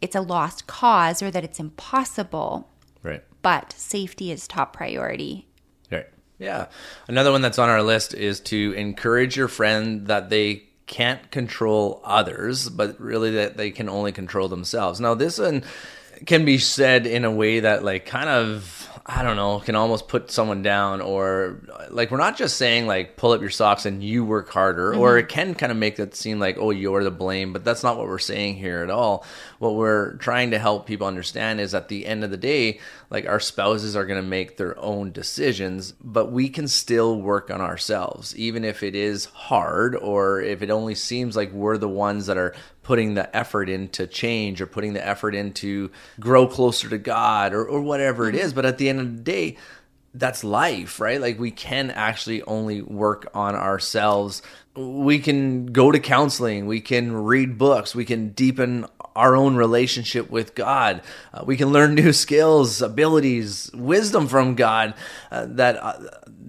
it's 0.00 0.14
a 0.14 0.20
lost 0.20 0.66
cause 0.66 1.22
or 1.22 1.30
that 1.30 1.42
it's 1.44 1.58
impossible, 1.58 2.68
Right. 3.02 3.22
but 3.42 3.72
safety 3.72 4.30
is 4.30 4.46
top 4.46 4.72
priority. 4.74 5.46
Right. 5.90 6.06
Yeah. 6.38 6.66
Another 7.08 7.32
one 7.32 7.40
that's 7.42 7.58
on 7.58 7.68
our 7.70 7.82
list 7.82 8.12
is 8.14 8.40
to 8.40 8.72
encourage 8.76 9.36
your 9.36 9.48
friend 9.48 10.06
that 10.08 10.28
they 10.30 10.64
can't 10.86 11.30
control 11.30 12.00
others, 12.04 12.68
but 12.68 13.00
really 13.00 13.30
that 13.32 13.56
they 13.56 13.70
can 13.70 13.88
only 13.88 14.12
control 14.12 14.48
themselves. 14.48 15.00
Now, 15.00 15.14
this 15.14 15.38
one 15.38 15.64
can 16.26 16.44
be 16.44 16.58
said 16.58 17.06
in 17.06 17.24
a 17.24 17.30
way 17.30 17.60
that, 17.60 17.82
like, 17.82 18.04
kind 18.06 18.28
of, 18.28 18.95
I 19.08 19.22
don't 19.22 19.36
know, 19.36 19.60
can 19.60 19.76
almost 19.76 20.08
put 20.08 20.32
someone 20.32 20.62
down, 20.62 21.00
or 21.00 21.60
like, 21.90 22.10
we're 22.10 22.16
not 22.18 22.36
just 22.36 22.56
saying, 22.56 22.88
like, 22.88 23.16
pull 23.16 23.30
up 23.30 23.40
your 23.40 23.50
socks 23.50 23.86
and 23.86 24.02
you 24.02 24.24
work 24.24 24.48
harder, 24.50 24.92
or 24.92 25.10
mm-hmm. 25.10 25.18
it 25.20 25.28
can 25.28 25.54
kind 25.54 25.70
of 25.70 25.78
make 25.78 26.00
it 26.00 26.16
seem 26.16 26.40
like, 26.40 26.56
oh, 26.58 26.70
you're 26.70 27.04
the 27.04 27.10
blame, 27.12 27.52
but 27.52 27.64
that's 27.64 27.84
not 27.84 27.96
what 27.96 28.08
we're 28.08 28.18
saying 28.18 28.56
here 28.56 28.82
at 28.82 28.90
all. 28.90 29.24
What 29.60 29.76
we're 29.76 30.14
trying 30.16 30.50
to 30.50 30.58
help 30.58 30.86
people 30.86 31.06
understand 31.06 31.60
is 31.60 31.72
at 31.72 31.86
the 31.86 32.04
end 32.04 32.24
of 32.24 32.32
the 32.32 32.36
day, 32.36 32.80
like, 33.08 33.28
our 33.28 33.38
spouses 33.38 33.94
are 33.94 34.06
going 34.06 34.20
to 34.20 34.28
make 34.28 34.56
their 34.56 34.76
own 34.80 35.12
decisions, 35.12 35.92
but 36.02 36.32
we 36.32 36.48
can 36.48 36.66
still 36.66 37.20
work 37.20 37.48
on 37.48 37.60
ourselves, 37.60 38.34
even 38.36 38.64
if 38.64 38.82
it 38.82 38.96
is 38.96 39.26
hard 39.26 39.94
or 39.94 40.40
if 40.40 40.62
it 40.62 40.70
only 40.70 40.96
seems 40.96 41.36
like 41.36 41.52
we're 41.52 41.78
the 41.78 41.88
ones 41.88 42.26
that 42.26 42.38
are 42.38 42.56
putting 42.86 43.14
the 43.14 43.36
effort 43.36 43.68
into 43.68 44.06
change 44.06 44.60
or 44.60 44.66
putting 44.66 44.92
the 44.92 45.04
effort 45.04 45.34
into 45.34 45.90
grow 46.20 46.46
closer 46.46 46.88
to 46.88 46.96
God 46.96 47.52
or, 47.52 47.66
or 47.66 47.80
whatever 47.80 48.28
it 48.28 48.36
is. 48.36 48.50
Mm-hmm. 48.50 48.54
But 48.54 48.66
at 48.66 48.78
the 48.78 48.88
end 48.88 49.00
of 49.00 49.16
the 49.16 49.22
day, 49.24 49.56
that's 50.14 50.44
life, 50.44 51.00
right? 51.00 51.20
Like 51.20 51.36
we 51.40 51.50
can 51.50 51.90
actually 51.90 52.42
only 52.42 52.82
work 52.82 53.28
on 53.34 53.56
ourselves. 53.56 54.40
We 54.76 55.18
can 55.18 55.66
go 55.66 55.90
to 55.90 55.98
counseling, 55.98 56.66
we 56.66 56.80
can 56.80 57.12
read 57.12 57.58
books, 57.58 57.92
we 57.92 58.04
can 58.04 58.28
deepen 58.28 58.86
our 59.16 59.34
own 59.34 59.56
relationship 59.56 60.30
with 60.30 60.54
God. 60.54 61.02
Uh, 61.32 61.42
we 61.44 61.56
can 61.56 61.70
learn 61.70 61.94
new 61.96 62.12
skills, 62.12 62.82
abilities, 62.82 63.70
wisdom 63.74 64.28
from 64.28 64.54
God 64.54 64.94
uh, 65.30 65.46
that 65.50 65.82
uh, 65.82 65.94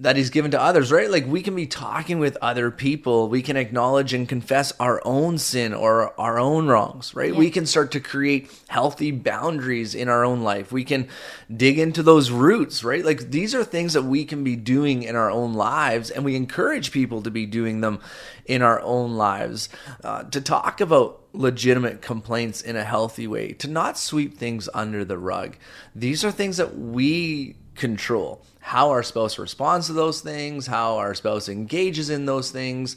that 0.00 0.16
He's 0.16 0.30
given 0.30 0.52
to 0.52 0.60
others. 0.60 0.92
Right? 0.92 1.10
Like 1.10 1.26
we 1.26 1.42
can 1.42 1.56
be 1.56 1.66
talking 1.66 2.18
with 2.18 2.36
other 2.40 2.70
people. 2.70 3.28
We 3.28 3.42
can 3.42 3.56
acknowledge 3.56 4.12
and 4.12 4.28
confess 4.28 4.72
our 4.78 5.02
own 5.04 5.38
sin 5.38 5.74
or 5.74 6.18
our 6.20 6.38
own 6.38 6.68
wrongs. 6.68 7.14
Right? 7.14 7.34
We 7.34 7.50
can 7.50 7.66
start 7.66 7.90
to 7.92 8.00
create 8.00 8.50
healthy 8.68 9.10
boundaries 9.10 9.94
in 9.94 10.08
our 10.08 10.24
own 10.24 10.42
life. 10.42 10.70
We 10.70 10.84
can 10.84 11.08
dig 11.54 11.78
into 11.78 12.02
those 12.02 12.30
roots. 12.30 12.84
Right? 12.84 13.04
Like 13.04 13.30
these 13.30 13.54
are 13.54 13.64
things 13.64 13.94
that 13.94 14.02
we 14.02 14.24
can 14.24 14.44
be 14.44 14.54
doing 14.54 15.02
in 15.02 15.16
our 15.16 15.30
own 15.30 15.54
lives, 15.54 16.10
and 16.10 16.24
we 16.24 16.36
encourage 16.36 16.92
people 16.92 17.22
to 17.22 17.30
be 17.30 17.46
doing 17.46 17.80
them 17.80 18.00
in 18.48 18.62
our 18.62 18.80
own 18.80 19.12
lives. 19.16 19.68
Uh, 20.02 20.24
to 20.24 20.40
talk 20.40 20.80
about 20.80 21.22
legitimate 21.32 22.02
complaints 22.02 22.60
in 22.60 22.74
a 22.74 22.82
healthy 22.82 23.28
way, 23.28 23.52
to 23.52 23.68
not 23.68 23.96
sweep 23.96 24.36
things 24.36 24.68
under 24.74 25.04
the 25.04 25.18
rug. 25.18 25.56
These 25.94 26.24
are 26.24 26.32
things 26.32 26.56
that 26.56 26.76
we 26.76 27.54
control. 27.76 28.42
How 28.60 28.90
our 28.90 29.04
spouse 29.04 29.38
responds 29.38 29.86
to 29.86 29.92
those 29.92 30.20
things, 30.20 30.66
how 30.66 30.96
our 30.96 31.14
spouse 31.14 31.48
engages 31.48 32.10
in 32.10 32.26
those 32.26 32.50
things, 32.50 32.96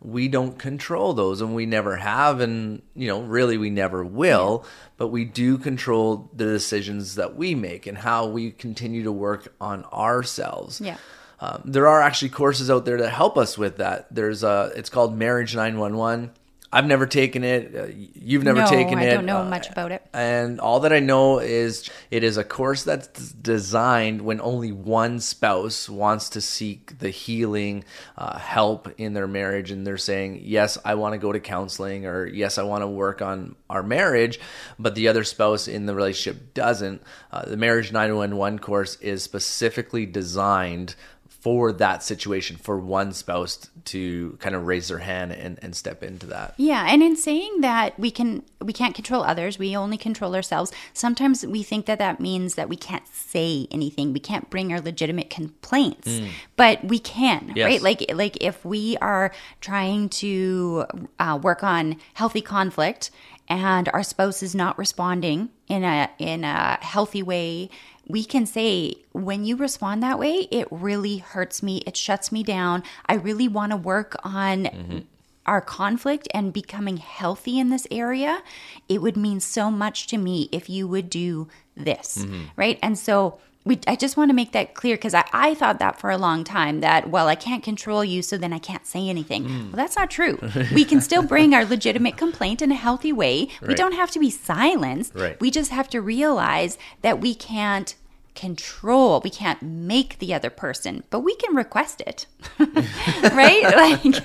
we 0.00 0.26
don't 0.26 0.58
control 0.58 1.12
those 1.12 1.40
and 1.40 1.54
we 1.54 1.64
never 1.64 1.96
have 1.96 2.40
and 2.40 2.82
you 2.96 3.06
know 3.06 3.22
really 3.22 3.56
we 3.56 3.70
never 3.70 4.04
will 4.04 4.64
but 4.96 5.08
we 5.08 5.24
do 5.24 5.56
control 5.56 6.28
the 6.34 6.44
decisions 6.44 7.14
that 7.14 7.36
we 7.36 7.54
make 7.54 7.86
and 7.86 7.96
how 7.98 8.26
we 8.26 8.50
continue 8.50 9.04
to 9.04 9.12
work 9.12 9.54
on 9.60 9.84
ourselves 9.84 10.80
Yeah. 10.80 10.96
Um, 11.42 11.62
there 11.64 11.88
are 11.88 12.00
actually 12.00 12.28
courses 12.28 12.70
out 12.70 12.84
there 12.84 12.98
that 12.98 13.10
help 13.10 13.36
us 13.36 13.58
with 13.58 13.78
that. 13.78 14.06
There's 14.14 14.44
a, 14.44 14.70
it's 14.76 14.88
called 14.88 15.18
Marriage 15.18 15.56
911. 15.56 16.30
I've 16.74 16.86
never 16.86 17.04
taken 17.04 17.44
it. 17.44 17.74
Uh, 17.76 17.86
you've 18.14 18.44
never 18.44 18.60
No, 18.60 18.66
taken 18.66 18.96
I 18.98 19.02
it. 19.04 19.10
I 19.10 19.14
don't 19.14 19.26
know 19.26 19.40
Uh, 19.40 19.44
much 19.44 19.68
about 19.68 19.92
it. 19.92 20.02
And 20.14 20.58
all 20.58 20.80
that 20.80 20.92
I 20.92 21.00
know 21.00 21.38
is 21.38 21.90
it 22.10 22.24
is 22.24 22.38
a 22.38 22.44
course 22.44 22.82
that's 22.84 23.32
designed 23.32 24.22
when 24.22 24.40
only 24.40 24.72
one 24.72 25.20
spouse 25.20 25.86
wants 25.86 26.30
to 26.30 26.40
seek 26.40 26.98
the 26.98 27.10
healing 27.10 27.84
uh, 28.16 28.38
help 28.38 28.88
in 28.96 29.12
their 29.12 29.26
marriage. 29.26 29.70
And 29.70 29.86
they're 29.86 29.98
saying, 29.98 30.40
yes, 30.44 30.78
I 30.82 30.94
want 30.94 31.12
to 31.12 31.18
go 31.18 31.30
to 31.32 31.40
counseling 31.40 32.06
or 32.06 32.24
yes, 32.24 32.56
I 32.56 32.62
want 32.62 32.80
to 32.82 32.88
work 32.88 33.20
on 33.20 33.54
our 33.68 33.82
marriage, 33.82 34.40
but 34.78 34.94
the 34.94 35.08
other 35.08 35.24
spouse 35.24 35.68
in 35.68 35.84
the 35.84 35.94
relationship 35.94 36.54
doesn't. 36.54 37.02
Uh, 37.30 37.44
the 37.44 37.56
Marriage 37.58 37.92
911 37.92 38.60
course 38.60 38.96
is 39.02 39.22
specifically 39.22 40.06
designed 40.06 40.94
for 41.42 41.72
that 41.72 42.04
situation 42.04 42.56
for 42.56 42.78
one 42.78 43.12
spouse 43.12 43.68
to 43.84 44.36
kind 44.38 44.54
of 44.54 44.64
raise 44.64 44.86
their 44.86 44.98
hand 44.98 45.32
and, 45.32 45.58
and 45.60 45.74
step 45.74 46.02
into 46.04 46.24
that 46.26 46.54
Yeah, 46.56 46.86
and 46.88 47.02
in 47.02 47.16
saying 47.16 47.62
that 47.62 47.98
we 47.98 48.10
can 48.12 48.44
we 48.60 48.72
can't 48.72 48.94
control 48.94 49.24
others, 49.24 49.58
we 49.58 49.76
only 49.76 49.98
control 49.98 50.36
ourselves. 50.36 50.70
Sometimes 50.92 51.44
we 51.44 51.64
think 51.64 51.86
that 51.86 51.98
that 51.98 52.20
means 52.20 52.54
that 52.54 52.68
we 52.68 52.76
can't 52.76 53.06
say 53.08 53.66
anything, 53.72 54.12
we 54.12 54.20
can't 54.20 54.48
bring 54.50 54.72
our 54.72 54.80
legitimate 54.80 55.30
complaints, 55.30 56.20
but 56.56 56.84
we 56.84 57.00
can, 57.00 57.52
Yes. 57.56 57.66
right? 57.66 57.82
Like 57.82 58.00
like 58.14 58.36
if 58.40 58.64
we 58.64 58.96
are 58.98 59.32
trying 59.60 60.08
to 60.22 60.84
uh, 61.18 61.38
work 61.42 61.64
on 61.64 61.96
healthy 62.14 62.40
conflict 62.40 63.10
and 63.48 63.88
our 63.92 64.04
spouse 64.04 64.42
is 64.44 64.54
not 64.54 64.78
responding 64.78 65.50
in 65.66 65.82
a 65.82 66.08
in 66.18 66.44
a 66.44 66.78
healthy 66.80 67.22
way 67.22 67.68
we 68.12 68.24
can 68.24 68.44
say 68.44 68.94
when 69.12 69.44
you 69.44 69.56
respond 69.56 70.02
that 70.02 70.18
way 70.18 70.46
it 70.50 70.68
really 70.70 71.16
hurts 71.18 71.62
me 71.62 71.78
it 71.86 71.96
shuts 71.96 72.30
me 72.30 72.42
down 72.42 72.82
i 73.06 73.14
really 73.14 73.48
want 73.48 73.72
to 73.72 73.76
work 73.76 74.14
on 74.22 74.64
mm-hmm. 74.64 74.98
our 75.46 75.62
conflict 75.62 76.28
and 76.34 76.52
becoming 76.52 76.98
healthy 76.98 77.58
in 77.58 77.70
this 77.70 77.86
area 77.90 78.42
it 78.88 79.00
would 79.00 79.16
mean 79.16 79.40
so 79.40 79.70
much 79.70 80.06
to 80.06 80.18
me 80.18 80.48
if 80.52 80.68
you 80.68 80.86
would 80.86 81.08
do 81.08 81.48
this 81.74 82.18
mm-hmm. 82.18 82.44
right 82.56 82.78
and 82.82 82.98
so 82.98 83.40
we, 83.64 83.78
I 83.86 83.94
just 83.94 84.16
want 84.16 84.30
to 84.30 84.34
make 84.34 84.52
that 84.52 84.74
clear 84.74 84.96
because 84.96 85.14
I, 85.14 85.24
I 85.32 85.54
thought 85.54 85.78
that 85.78 86.00
for 86.00 86.10
a 86.10 86.18
long 86.18 86.42
time 86.42 86.80
that, 86.80 87.10
well, 87.10 87.28
I 87.28 87.36
can't 87.36 87.62
control 87.62 88.04
you, 88.04 88.20
so 88.22 88.36
then 88.36 88.52
I 88.52 88.58
can't 88.58 88.86
say 88.86 89.08
anything. 89.08 89.44
Mm. 89.44 89.64
Well, 89.66 89.76
that's 89.76 89.96
not 89.96 90.10
true. 90.10 90.38
we 90.74 90.84
can 90.84 91.00
still 91.00 91.22
bring 91.22 91.54
our 91.54 91.64
legitimate 91.64 92.16
complaint 92.16 92.60
in 92.60 92.72
a 92.72 92.74
healthy 92.76 93.12
way. 93.12 93.48
We 93.66 93.74
don't 93.74 93.92
have 93.92 94.10
to 94.12 94.18
be 94.18 94.30
silenced. 94.30 95.14
Right. 95.14 95.40
We 95.40 95.50
just 95.50 95.70
have 95.70 95.88
to 95.90 96.00
realize 96.00 96.76
that 97.02 97.20
we 97.20 97.34
can't 97.34 97.94
control, 98.34 99.20
we 99.22 99.30
can't 99.30 99.62
make 99.62 100.18
the 100.18 100.32
other 100.34 100.50
person, 100.50 101.04
but 101.10 101.20
we 101.20 101.34
can 101.36 101.54
request 101.54 102.00
it. 102.00 102.26
right? 102.58 103.62
Like, 103.82 104.24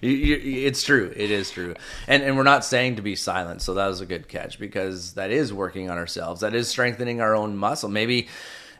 it's 0.00 0.82
true. 0.82 1.12
It 1.16 1.30
is 1.30 1.50
true. 1.50 1.74
And 2.06 2.22
and 2.22 2.36
we're 2.36 2.42
not 2.44 2.64
saying 2.64 2.96
to 2.96 3.02
be 3.02 3.16
silent. 3.16 3.62
So 3.62 3.74
that 3.74 3.86
was 3.86 4.00
a 4.00 4.06
good 4.06 4.28
catch 4.28 4.58
because 4.58 5.14
that 5.14 5.30
is 5.30 5.52
working 5.52 5.90
on 5.90 5.98
ourselves. 5.98 6.40
That 6.42 6.54
is 6.54 6.68
strengthening 6.68 7.20
our 7.20 7.34
own 7.34 7.56
muscle. 7.56 7.88
Maybe 7.88 8.28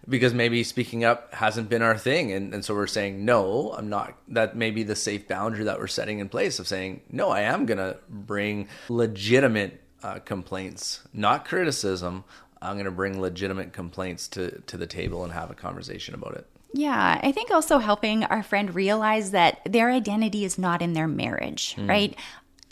because 0.09 0.35
maybe 0.35 0.65
speaking 0.65 1.05
up 1.05 1.33
hasn't 1.35 1.69
been 1.69 1.83
our 1.83 1.97
thing 1.97 2.33
and, 2.33 2.53
and 2.55 2.65
so 2.65 2.75
we're 2.75 2.87
saying 2.87 3.25
no 3.25 3.73
i'm 3.77 3.89
not 3.89 4.17
that 4.29 4.57
may 4.57 4.71
be 4.71 4.83
the 4.83 4.97
safe 4.97 5.29
boundary 5.29 5.65
that 5.65 5.79
we're 5.79 5.87
setting 5.87 6.19
in 6.19 6.29
place 6.29 6.59
of 6.59 6.67
saying 6.67 7.01
no 7.11 7.29
i 7.29 7.41
am 7.41 7.67
going 7.67 7.79
to 7.79 7.97
bring 8.09 8.67
legitimate 8.89 9.81
uh, 10.03 10.19
complaints 10.19 11.03
not 11.13 11.45
criticism 11.45 12.25
i'm 12.63 12.75
going 12.75 12.87
to 12.87 12.91
bring 12.91 13.21
legitimate 13.21 13.73
complaints 13.73 14.29
to 14.29 14.63
to 14.63 14.77
the 14.77 14.87
table 14.87 15.25
and 15.25 15.33
have 15.33 15.51
a 15.51 15.55
conversation 15.55 16.15
about 16.15 16.35
it 16.35 16.47
Yeah, 16.73 17.21
I 17.23 17.33
think 17.33 17.51
also 17.51 17.79
helping 17.79 18.25
our 18.25 18.43
friend 18.43 18.75
realize 18.75 19.31
that 19.33 19.61
their 19.65 19.91
identity 19.91 20.45
is 20.45 20.59
not 20.59 20.81
in 20.81 20.95
their 20.95 21.09
marriage, 21.09 21.75
hmm. 21.75 21.89
right? 21.89 22.17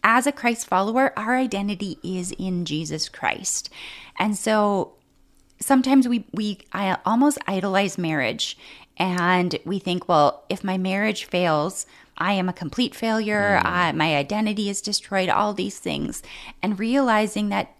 As 0.02 0.26
a 0.26 0.32
Christ 0.32 0.66
follower, 0.66 1.12
our 1.18 1.36
identity 1.36 1.98
is 2.02 2.32
in 2.32 2.64
Jesus 2.64 3.08
Christ. 3.10 3.68
And 4.18 4.36
so 4.36 4.94
sometimes 5.60 6.08
we 6.08 6.24
we 6.32 6.60
I 6.72 6.96
almost 7.04 7.38
idolize 7.46 7.98
marriage 7.98 8.56
and 8.96 9.58
we 9.66 9.78
think, 9.78 10.08
well, 10.08 10.44
if 10.48 10.64
my 10.64 10.78
marriage 10.78 11.24
fails, 11.24 11.84
I 12.16 12.32
am 12.32 12.48
a 12.48 12.54
complete 12.54 12.94
failure. 12.94 13.58
Hmm. 13.58 13.66
I, 13.66 13.92
my 13.92 14.16
identity 14.16 14.70
is 14.70 14.80
destroyed. 14.80 15.28
All 15.28 15.52
these 15.52 15.78
things, 15.78 16.22
and 16.62 16.78
realizing 16.78 17.50
that 17.50 17.74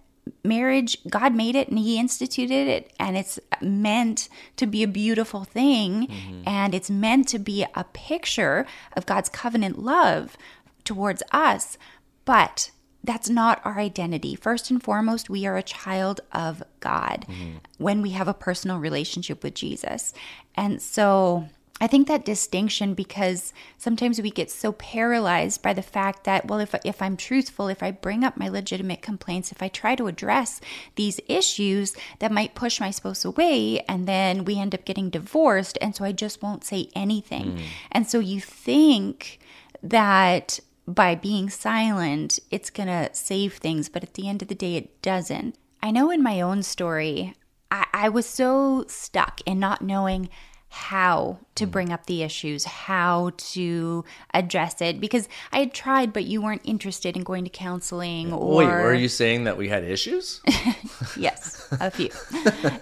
marriage, 0.45 0.97
God 1.09 1.35
made 1.35 1.55
it 1.55 1.69
and 1.69 1.79
He 1.79 1.99
instituted 1.99 2.69
it, 2.69 2.93
and 2.99 3.17
it's 3.17 3.39
meant 3.61 4.29
to 4.57 4.67
be 4.67 4.83
a 4.83 4.89
beautiful 4.89 5.45
thing, 5.45 6.07
mm-hmm. 6.07 6.43
and 6.47 6.75
it's 6.75 6.91
meant 6.91 7.29
to 7.29 7.39
be 7.39 7.65
a 7.75 7.85
picture 7.85 8.67
of 8.97 9.07
God's 9.07 9.29
covenant 9.29 9.79
love 9.79 10.37
towards 10.85 11.23
us. 11.33 11.79
But 12.25 12.71
that's 13.03 13.31
not 13.31 13.61
our 13.65 13.79
identity. 13.79 14.35
First 14.35 14.71
and 14.71 14.83
foremost, 14.83 15.31
we 15.31 15.47
are 15.47 15.57
a 15.57 15.63
child 15.63 16.21
of 16.33 16.63
God 16.81 17.25
mm-hmm. 17.29 17.57
when 17.79 18.03
we 18.03 18.11
have 18.11 18.29
a 18.29 18.35
personal 18.35 18.79
relationship 18.79 19.43
with 19.43 19.55
Jesus. 19.55 20.13
And 20.55 20.83
so 20.83 21.49
I 21.81 21.87
think 21.87 22.09
that 22.09 22.25
distinction 22.25 22.95
because 22.95 23.53
sometimes 23.79 24.21
we 24.21 24.31
get 24.31 24.51
so 24.51 24.73
paralyzed 24.73 25.63
by 25.63 25.73
the 25.73 25.83
fact 25.83 26.25
that 26.25 26.47
well 26.47 26.61
if 26.61 26.75
if 26.85 27.01
I'm 27.01 27.17
truthful, 27.17 27.69
if 27.69 27.83
I 27.83 27.91
bring 27.91 28.25
up 28.25 28.37
my 28.37 28.49
legitimate 28.49 29.03
complaints, 29.03 29.51
if 29.51 29.63
I 29.63 29.69
try 29.69 29.95
to 29.97 30.07
address 30.07 30.61
these 30.97 31.21
issues 31.27 31.97
that 32.19 32.33
might 32.33 32.55
push 32.55 32.81
my 32.81 32.91
spouse 32.91 33.25
away 33.25 33.81
and 33.89 34.07
then 34.07 34.45
we 34.45 34.59
end 34.59 34.75
up 34.75 34.85
getting 34.85 35.11
divorced 35.11 35.79
and 35.81 35.97
so 35.97 36.05
I 36.05 36.13
just 36.13 36.43
won't 36.43 36.65
say 36.65 36.89
anything. 36.95 37.53
Mm. 37.53 37.61
And 37.93 38.07
so 38.07 38.19
you 38.19 38.41
think 38.41 39.39
that 39.83 40.61
by 40.87 41.15
being 41.15 41.49
silent, 41.49 42.39
it's 42.51 42.71
going 42.71 42.89
to 42.89 43.11
save 43.15 43.55
things, 43.55 43.89
but 43.89 44.03
at 44.03 44.15
the 44.15 44.29
end 44.29 44.43
of 44.43 44.49
the 44.49 44.55
day, 44.55 44.77
it 44.77 45.01
doesn't. 45.03 45.57
I 45.83 45.91
know 45.91 46.11
in 46.11 46.23
my 46.23 46.41
own 46.41 46.63
story, 46.63 47.35
I, 47.71 47.87
I 47.93 48.09
was 48.09 48.27
so 48.27 48.85
stuck 48.89 49.41
in 49.47 49.59
not 49.59 49.83
knowing 49.83 50.29
how 50.71 51.39
to 51.57 51.67
mm. 51.67 51.71
bring 51.71 51.93
up 51.93 52.07
the 52.07 52.23
issues, 52.23 52.65
how 52.65 53.33
to 53.37 54.05
address 54.33 54.81
it, 54.81 55.01
because 55.01 55.29
I 55.53 55.59
had 55.59 55.75
tried, 55.75 56.13
but 56.13 56.25
you 56.25 56.41
weren't 56.41 56.63
interested 56.65 57.17
in 57.17 57.25
going 57.25 57.45
to 57.45 57.51
counseling 57.51 58.33
or. 58.33 58.57
Wait, 58.57 58.67
were 58.67 58.95
you 58.95 59.09
saying 59.09 59.45
that 59.45 59.57
we 59.57 59.69
had 59.69 59.85
issues? 59.85 60.41
yes 61.17 61.69
a 61.81 61.91
few 61.91 62.11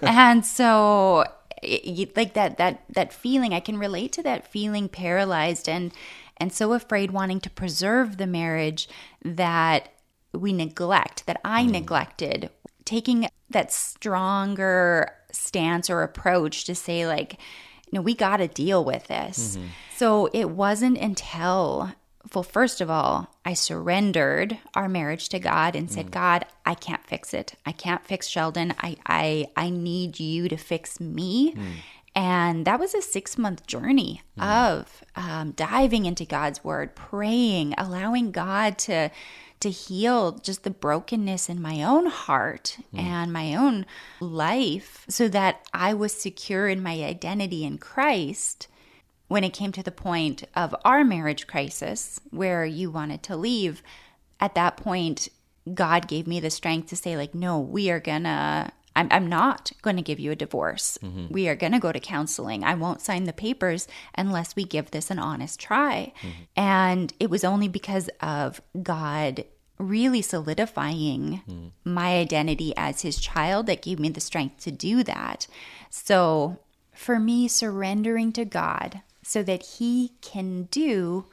and 0.01 0.45
so 0.45 1.23
y- 1.63 2.07
like 2.15 2.33
that 2.33 2.57
that 2.57 2.83
that 2.89 3.13
feeling 3.13 3.53
i 3.53 3.59
can 3.59 3.77
relate 3.77 4.11
to 4.11 4.23
that 4.23 4.47
feeling 4.47 4.87
paralyzed 4.89 5.67
and 5.67 5.91
and 6.37 6.53
so 6.53 6.73
afraid 6.73 7.11
wanting 7.11 7.39
to 7.39 7.49
preserve 7.49 8.17
the 8.17 8.27
marriage 8.27 8.87
that 9.23 9.89
we 10.33 10.53
neglect 10.53 11.25
that 11.25 11.39
i 11.43 11.63
mm. 11.63 11.71
neglected 11.71 12.49
taking 12.85 13.27
that 13.49 13.71
stronger 13.71 15.11
stance 15.31 15.89
or 15.89 16.01
approach 16.01 16.65
to 16.65 16.73
say 16.73 17.05
like 17.05 17.37
no 17.91 18.01
we 18.01 18.13
got 18.13 18.37
to 18.37 18.47
deal 18.47 18.83
with 18.83 19.07
this 19.07 19.57
mm-hmm. 19.57 19.67
so 19.95 20.29
it 20.33 20.49
wasn't 20.49 20.97
until 20.97 21.93
well, 22.33 22.43
first 22.43 22.81
of 22.81 22.89
all, 22.89 23.33
I 23.45 23.53
surrendered 23.53 24.57
our 24.75 24.89
marriage 24.89 25.29
to 25.29 25.39
God 25.39 25.75
and 25.75 25.89
said, 25.89 26.07
mm. 26.07 26.11
God, 26.11 26.45
I 26.65 26.75
can't 26.75 27.05
fix 27.05 27.33
it. 27.33 27.55
I 27.65 27.71
can't 27.71 28.05
fix 28.05 28.27
Sheldon. 28.27 28.73
I 28.79 28.97
I 29.05 29.47
I 29.55 29.69
need 29.69 30.19
you 30.19 30.49
to 30.49 30.57
fix 30.57 30.99
me. 30.99 31.53
Mm. 31.53 31.71
And 32.15 32.65
that 32.65 32.79
was 32.79 32.93
a 32.93 33.01
six 33.01 33.37
month 33.37 33.65
journey 33.65 34.21
mm. 34.37 34.43
of 34.43 35.03
um, 35.15 35.51
diving 35.51 36.05
into 36.05 36.25
God's 36.25 36.63
word, 36.63 36.95
praying, 36.95 37.73
allowing 37.77 38.31
God 38.31 38.77
to 38.79 39.09
to 39.59 39.69
heal 39.69 40.33
just 40.33 40.63
the 40.63 40.69
brokenness 40.69 41.49
in 41.49 41.61
my 41.61 41.83
own 41.83 42.05
heart 42.05 42.77
mm. 42.93 42.99
and 42.99 43.33
my 43.33 43.55
own 43.55 43.85
life 44.19 45.05
so 45.09 45.27
that 45.27 45.67
I 45.73 45.93
was 45.93 46.13
secure 46.13 46.67
in 46.67 46.81
my 46.81 47.03
identity 47.03 47.65
in 47.65 47.77
Christ 47.77 48.67
when 49.27 49.43
it 49.43 49.53
came 49.53 49.71
to 49.73 49.83
the 49.83 49.91
point 49.91 50.43
of 50.55 50.75
our 50.85 51.03
marriage 51.03 51.45
crisis 51.45 52.19
where 52.31 52.65
you 52.65 52.89
wanted 52.89 53.21
to 53.23 53.35
leave. 53.35 53.83
At 54.39 54.55
that 54.55 54.77
point 54.77 55.29
god 55.73 56.07
gave 56.07 56.25
me 56.25 56.39
the 56.39 56.49
strength 56.49 56.89
to 56.89 56.95
say 56.95 57.15
like 57.15 57.35
no 57.35 57.59
we 57.59 57.89
are 57.91 57.99
gonna 57.99 58.71
i'm, 58.99 59.07
I'm 59.11 59.27
not 59.27 59.71
gonna 59.81 60.01
give 60.01 60.19
you 60.19 60.31
a 60.31 60.35
divorce. 60.35 60.97
Mm-hmm. 61.01 61.33
We 61.33 61.47
are 61.47 61.55
gonna 61.55 61.79
go 61.79 61.91
to 61.91 61.99
counseling. 61.99 62.63
I 62.63 62.75
won't 62.75 63.01
sign 63.01 63.23
the 63.23 63.33
papers 63.33 63.87
unless 64.15 64.55
we 64.55 64.63
give 64.63 64.91
this 64.91 65.09
an 65.09 65.19
honest 65.19 65.59
try. 65.59 66.13
Mm-hmm. 66.21 66.43
And 66.55 67.13
it 67.19 67.29
was 67.29 67.43
only 67.43 67.67
because 67.67 68.09
of 68.21 68.61
god 68.83 69.45
really 69.77 70.21
solidifying 70.21 71.41
mm-hmm. 71.47 71.67
my 71.85 72.17
identity 72.17 72.73
as 72.75 73.01
his 73.01 73.19
child 73.19 73.65
that 73.67 73.81
gave 73.81 73.97
me 73.97 74.09
the 74.09 74.19
strength 74.19 74.61
to 74.63 74.71
do 74.71 75.03
that. 75.03 75.47
So 75.89 76.59
for 76.93 77.17
me 77.17 77.47
surrendering 77.47 78.33
to 78.33 78.43
god 78.43 79.01
so 79.23 79.41
that 79.43 79.63
he 79.77 80.11
can 80.21 80.63
do 80.63 81.25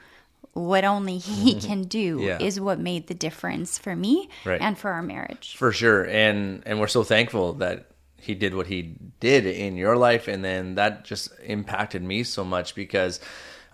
what 0.56 0.84
only 0.84 1.18
he 1.18 1.54
mm-hmm. 1.54 1.66
can 1.66 1.82
do 1.82 2.18
Yeah. 2.22 2.38
is 2.40 2.58
what 2.58 2.78
made 2.78 3.08
the 3.08 3.14
difference 3.14 3.76
for 3.78 3.94
me 3.94 4.30
Right. 4.44 4.60
and 4.60 4.78
for 4.78 4.90
our 4.90 5.02
marriage. 5.02 5.54
For 5.56 5.70
sure. 5.70 6.04
And 6.04 6.62
and 6.64 6.80
we're 6.80 6.86
so 6.88 7.04
thankful 7.04 7.52
that 7.54 7.90
he 8.18 8.34
did 8.34 8.54
what 8.54 8.66
he 8.66 8.96
did 9.20 9.44
in 9.46 9.76
your 9.76 9.96
life 9.96 10.28
and 10.28 10.42
then 10.42 10.74
that 10.76 11.04
just 11.04 11.30
impacted 11.44 12.02
me 12.02 12.24
so 12.24 12.42
much 12.44 12.74
because 12.74 13.20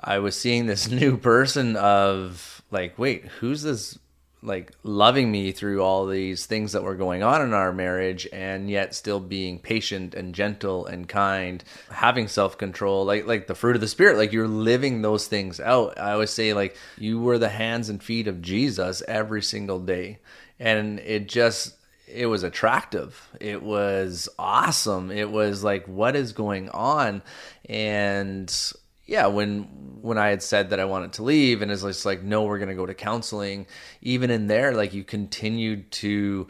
I 0.03 0.19
was 0.19 0.37
seeing 0.37 0.67
this 0.67 0.91
new 1.03 1.17
person 1.17 1.77
of 1.77 2.63
like, 2.73 2.99
wait, 2.99 3.27
who's 3.27 3.63
this 3.63 3.99
like 4.43 4.73
loving 4.83 5.31
me 5.31 5.53
through 5.53 5.83
all 5.83 6.07
these 6.07 6.47
things 6.47 6.73
that 6.73 6.83
were 6.83 6.97
going 6.97 7.23
on 7.23 7.41
in 7.43 7.55
our 7.55 7.73
marriage 7.73 8.27
and 8.33 8.69
yet 8.69 8.95
still 8.95 9.21
being 9.21 9.59
patient 9.59 10.15
and 10.15 10.35
gentle 10.35 10.85
and 10.85 11.09
kind 11.09 11.63
having 11.91 12.27
self-control 12.27 13.05
like 13.05 13.27
like 13.27 13.47
the 13.47 13.55
fruit 13.55 13.77
of 13.77 13.81
the 13.81 13.87
spirit 13.89 14.17
like 14.17 14.33
you're 14.33 14.49
living 14.49 15.01
those 15.01 15.29
things 15.29 15.61
out. 15.61 15.99
I 15.99 16.13
always 16.13 16.31
say 16.31 16.55
like 16.55 16.77
you 16.99 17.21
were 17.21 17.39
the 17.39 17.49
hands 17.49 17.89
and 17.89 18.03
feet 18.03 18.27
of 18.27 18.43
jesus 18.43 19.03
every 19.07 19.43
single 19.43 19.79
day. 19.79 20.19
And 20.59 20.99
it 20.99 21.29
just 21.29 21.77
it 22.09 22.27
was 22.27 22.43
attractive. 22.43 23.31
It 23.41 23.63
was 23.63 24.29
awesome. 24.39 25.11
It 25.11 25.31
was 25.31 25.63
like 25.63 25.87
what 25.87 26.17
is 26.17 26.33
going 26.33 26.69
on? 26.71 27.23
And 27.69 28.53
yeah, 29.07 29.27
when 29.27 29.63
when 30.01 30.19
I 30.19 30.29
had 30.29 30.43
said 30.43 30.71
that 30.71 30.81
I 30.81 30.85
wanted 30.85 31.13
to 31.15 31.23
leave, 31.23 31.63
and 31.63 31.71
it's 31.71 31.83
just 31.83 32.05
like, 32.05 32.23
no, 32.23 32.45
we're 32.45 32.59
gonna 32.59 32.75
go 32.75 32.87
to 32.87 32.95
counseling. 32.95 33.67
Even 34.01 34.31
in 34.31 34.47
there, 34.47 34.73
like 34.75 34.95
you 34.95 35.05
continued 35.05 35.91
to 35.93 36.49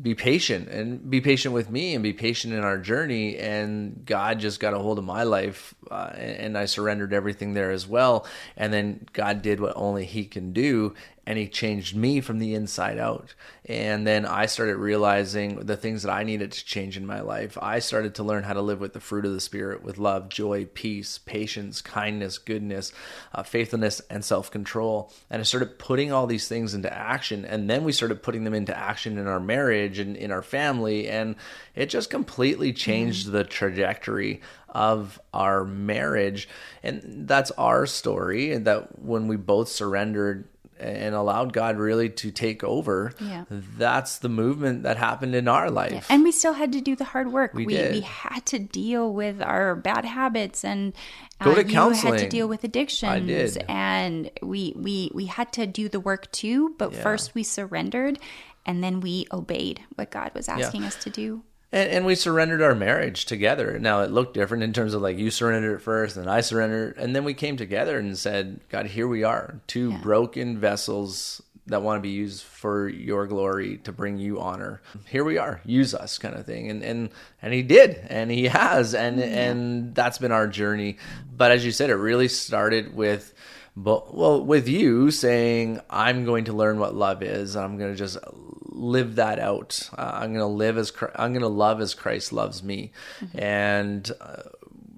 be 0.00 0.14
patient 0.14 0.68
and 0.68 1.08
be 1.08 1.20
patient 1.20 1.54
with 1.54 1.70
me 1.70 1.94
and 1.94 2.02
be 2.02 2.12
patient 2.12 2.52
in 2.52 2.60
our 2.60 2.78
journey. 2.78 3.38
And 3.38 4.04
God 4.04 4.40
just 4.40 4.60
got 4.60 4.74
a 4.74 4.78
hold 4.78 4.98
of 4.98 5.04
my 5.04 5.22
life, 5.22 5.74
uh, 5.90 6.10
and, 6.14 6.36
and 6.36 6.58
I 6.58 6.66
surrendered 6.66 7.12
everything 7.12 7.54
there 7.54 7.70
as 7.70 7.86
well. 7.86 8.26
And 8.56 8.72
then 8.72 9.06
God 9.12 9.40
did 9.42 9.60
what 9.60 9.72
only 9.76 10.04
He 10.04 10.24
can 10.24 10.52
do, 10.52 10.94
and 11.26 11.38
He 11.38 11.48
changed 11.48 11.96
me 11.96 12.20
from 12.20 12.38
the 12.38 12.54
inside 12.54 12.98
out. 12.98 13.34
And 13.66 14.06
then 14.06 14.26
I 14.26 14.44
started 14.44 14.76
realizing 14.76 15.56
the 15.60 15.76
things 15.76 16.02
that 16.02 16.12
I 16.12 16.22
needed 16.22 16.52
to 16.52 16.64
change 16.64 16.98
in 16.98 17.06
my 17.06 17.20
life. 17.20 17.56
I 17.60 17.78
started 17.78 18.14
to 18.16 18.22
learn 18.22 18.42
how 18.42 18.52
to 18.52 18.60
live 18.60 18.78
with 18.78 18.92
the 18.92 19.00
fruit 19.00 19.24
of 19.24 19.32
the 19.32 19.40
Spirit 19.40 19.82
with 19.82 19.96
love, 19.96 20.28
joy, 20.28 20.66
peace, 20.66 21.16
patience, 21.16 21.80
kindness, 21.80 22.36
goodness, 22.36 22.92
uh, 23.34 23.42
faithfulness, 23.42 24.00
and 24.10 24.22
self 24.22 24.50
control. 24.50 25.10
And 25.30 25.40
I 25.40 25.44
started 25.44 25.78
putting 25.78 26.12
all 26.12 26.26
these 26.26 26.46
things 26.46 26.74
into 26.74 26.92
action. 26.92 27.46
And 27.46 27.70
then 27.70 27.84
we 27.84 27.92
started 27.92 28.22
putting 28.22 28.44
them 28.44 28.54
into 28.54 28.76
action 28.76 29.16
in 29.16 29.26
our 29.26 29.40
marriage 29.40 29.98
and 29.98 30.16
in 30.16 30.30
our 30.30 30.42
family. 30.42 31.08
And 31.08 31.36
it 31.74 31.86
just 31.86 32.10
completely 32.10 32.72
changed 32.72 33.30
the 33.30 33.44
trajectory 33.44 34.42
of 34.68 35.20
our 35.32 35.64
marriage. 35.64 36.48
And 36.82 37.26
that's 37.28 37.50
our 37.52 37.86
story. 37.86 38.52
And 38.52 38.66
that 38.66 38.98
when 38.98 39.28
we 39.28 39.36
both 39.36 39.68
surrendered 39.68 40.48
and 40.78 41.14
allowed 41.14 41.52
God 41.52 41.76
really 41.76 42.10
to 42.10 42.30
take 42.30 42.64
over, 42.64 43.12
Yeah. 43.20 43.44
that's 43.50 44.18
the 44.18 44.28
movement 44.28 44.82
that 44.82 44.96
happened 44.96 45.34
in 45.34 45.48
our 45.48 45.70
life. 45.70 46.06
And 46.10 46.22
we 46.24 46.32
still 46.32 46.54
had 46.54 46.72
to 46.72 46.80
do 46.80 46.96
the 46.96 47.04
hard 47.04 47.32
work. 47.32 47.54
We 47.54 47.66
We, 47.66 47.74
did. 47.74 47.92
we 47.94 48.00
had 48.00 48.44
to 48.46 48.58
deal 48.58 49.12
with 49.12 49.40
our 49.42 49.74
bad 49.76 50.04
habits 50.04 50.64
and 50.64 50.92
uh, 51.40 51.44
Go 51.46 51.54
to 51.54 51.66
you 51.68 51.90
had 51.90 52.18
to 52.18 52.28
deal 52.28 52.48
with 52.48 52.64
addictions. 52.64 53.10
I 53.12 53.18
did. 53.20 53.64
And 53.68 54.30
we 54.42 54.72
we 54.76 55.10
we 55.14 55.26
had 55.26 55.52
to 55.54 55.66
do 55.66 55.88
the 55.88 56.00
work 56.00 56.30
too, 56.32 56.74
but 56.78 56.92
Yeah. 56.92 57.02
first 57.02 57.34
we 57.34 57.42
surrendered 57.42 58.18
and 58.66 58.82
then 58.82 59.00
we 59.00 59.26
obeyed 59.32 59.80
what 59.94 60.10
God 60.10 60.30
was 60.34 60.48
asking 60.48 60.84
us 60.84 60.96
to 61.04 61.10
do. 61.10 61.42
And, 61.74 61.90
and 61.90 62.06
we 62.06 62.14
surrendered 62.14 62.62
our 62.62 62.74
marriage 62.74 63.24
together. 63.24 63.80
Now 63.80 64.02
it 64.02 64.12
looked 64.12 64.34
different 64.34 64.62
in 64.62 64.72
terms 64.72 64.94
of 64.94 65.02
like 65.02 65.18
you 65.18 65.30
surrendered 65.32 65.74
it 65.80 65.82
first, 65.82 66.16
and 66.16 66.30
I 66.30 66.40
surrendered, 66.40 66.96
and 66.98 67.16
then 67.16 67.24
we 67.24 67.34
came 67.34 67.56
together 67.56 67.98
and 67.98 68.16
said, 68.16 68.60
"God, 68.68 68.86
here 68.86 69.08
we 69.08 69.24
are, 69.24 69.60
two 69.66 69.90
Yeah. 69.90 69.98
broken 70.00 70.58
vessels 70.58 71.42
that 71.66 71.82
want 71.82 71.98
to 71.98 72.02
be 72.02 72.10
used 72.10 72.44
for 72.44 72.88
your 72.88 73.26
glory 73.26 73.78
to 73.78 73.90
bring 73.90 74.18
you 74.18 74.38
honor. 74.38 74.82
Here 75.08 75.24
we 75.24 75.38
are, 75.38 75.62
use 75.64 75.94
us 75.94 76.18
kind 76.18 76.34
of 76.34 76.46
thing. 76.46 76.70
And 76.70 76.82
and 76.84 77.10
and 77.42 77.52
he 77.52 77.62
did, 77.62 77.98
and 78.08 78.30
he 78.30 78.44
has, 78.44 78.94
and 78.94 79.18
mm-hmm. 79.18 79.34
yeah. 79.34 79.50
and 79.50 79.94
that's 79.96 80.18
been 80.18 80.32
our 80.32 80.46
journey. 80.46 80.98
But 81.36 81.50
as 81.50 81.64
you 81.64 81.72
said, 81.72 81.90
it 81.90 81.96
really 81.96 82.28
started 82.28 82.94
with 82.94 83.34
but 83.76 84.14
well 84.14 84.44
with 84.44 84.68
you 84.68 85.10
saying 85.10 85.80
i'm 85.90 86.24
going 86.24 86.44
to 86.44 86.52
learn 86.52 86.78
what 86.78 86.94
love 86.94 87.22
is 87.22 87.56
and 87.56 87.64
i'm 87.64 87.78
going 87.78 87.90
to 87.90 87.98
just 87.98 88.18
live 88.66 89.16
that 89.16 89.38
out 89.38 89.88
uh, 89.96 90.12
i'm 90.14 90.32
going 90.32 90.40
to 90.40 90.46
live 90.46 90.78
as 90.78 90.92
i'm 91.16 91.32
going 91.32 91.42
to 91.42 91.48
love 91.48 91.80
as 91.80 91.94
christ 91.94 92.32
loves 92.32 92.62
me 92.62 92.92
mm-hmm. 93.20 93.38
and 93.38 94.12
uh, 94.20 94.42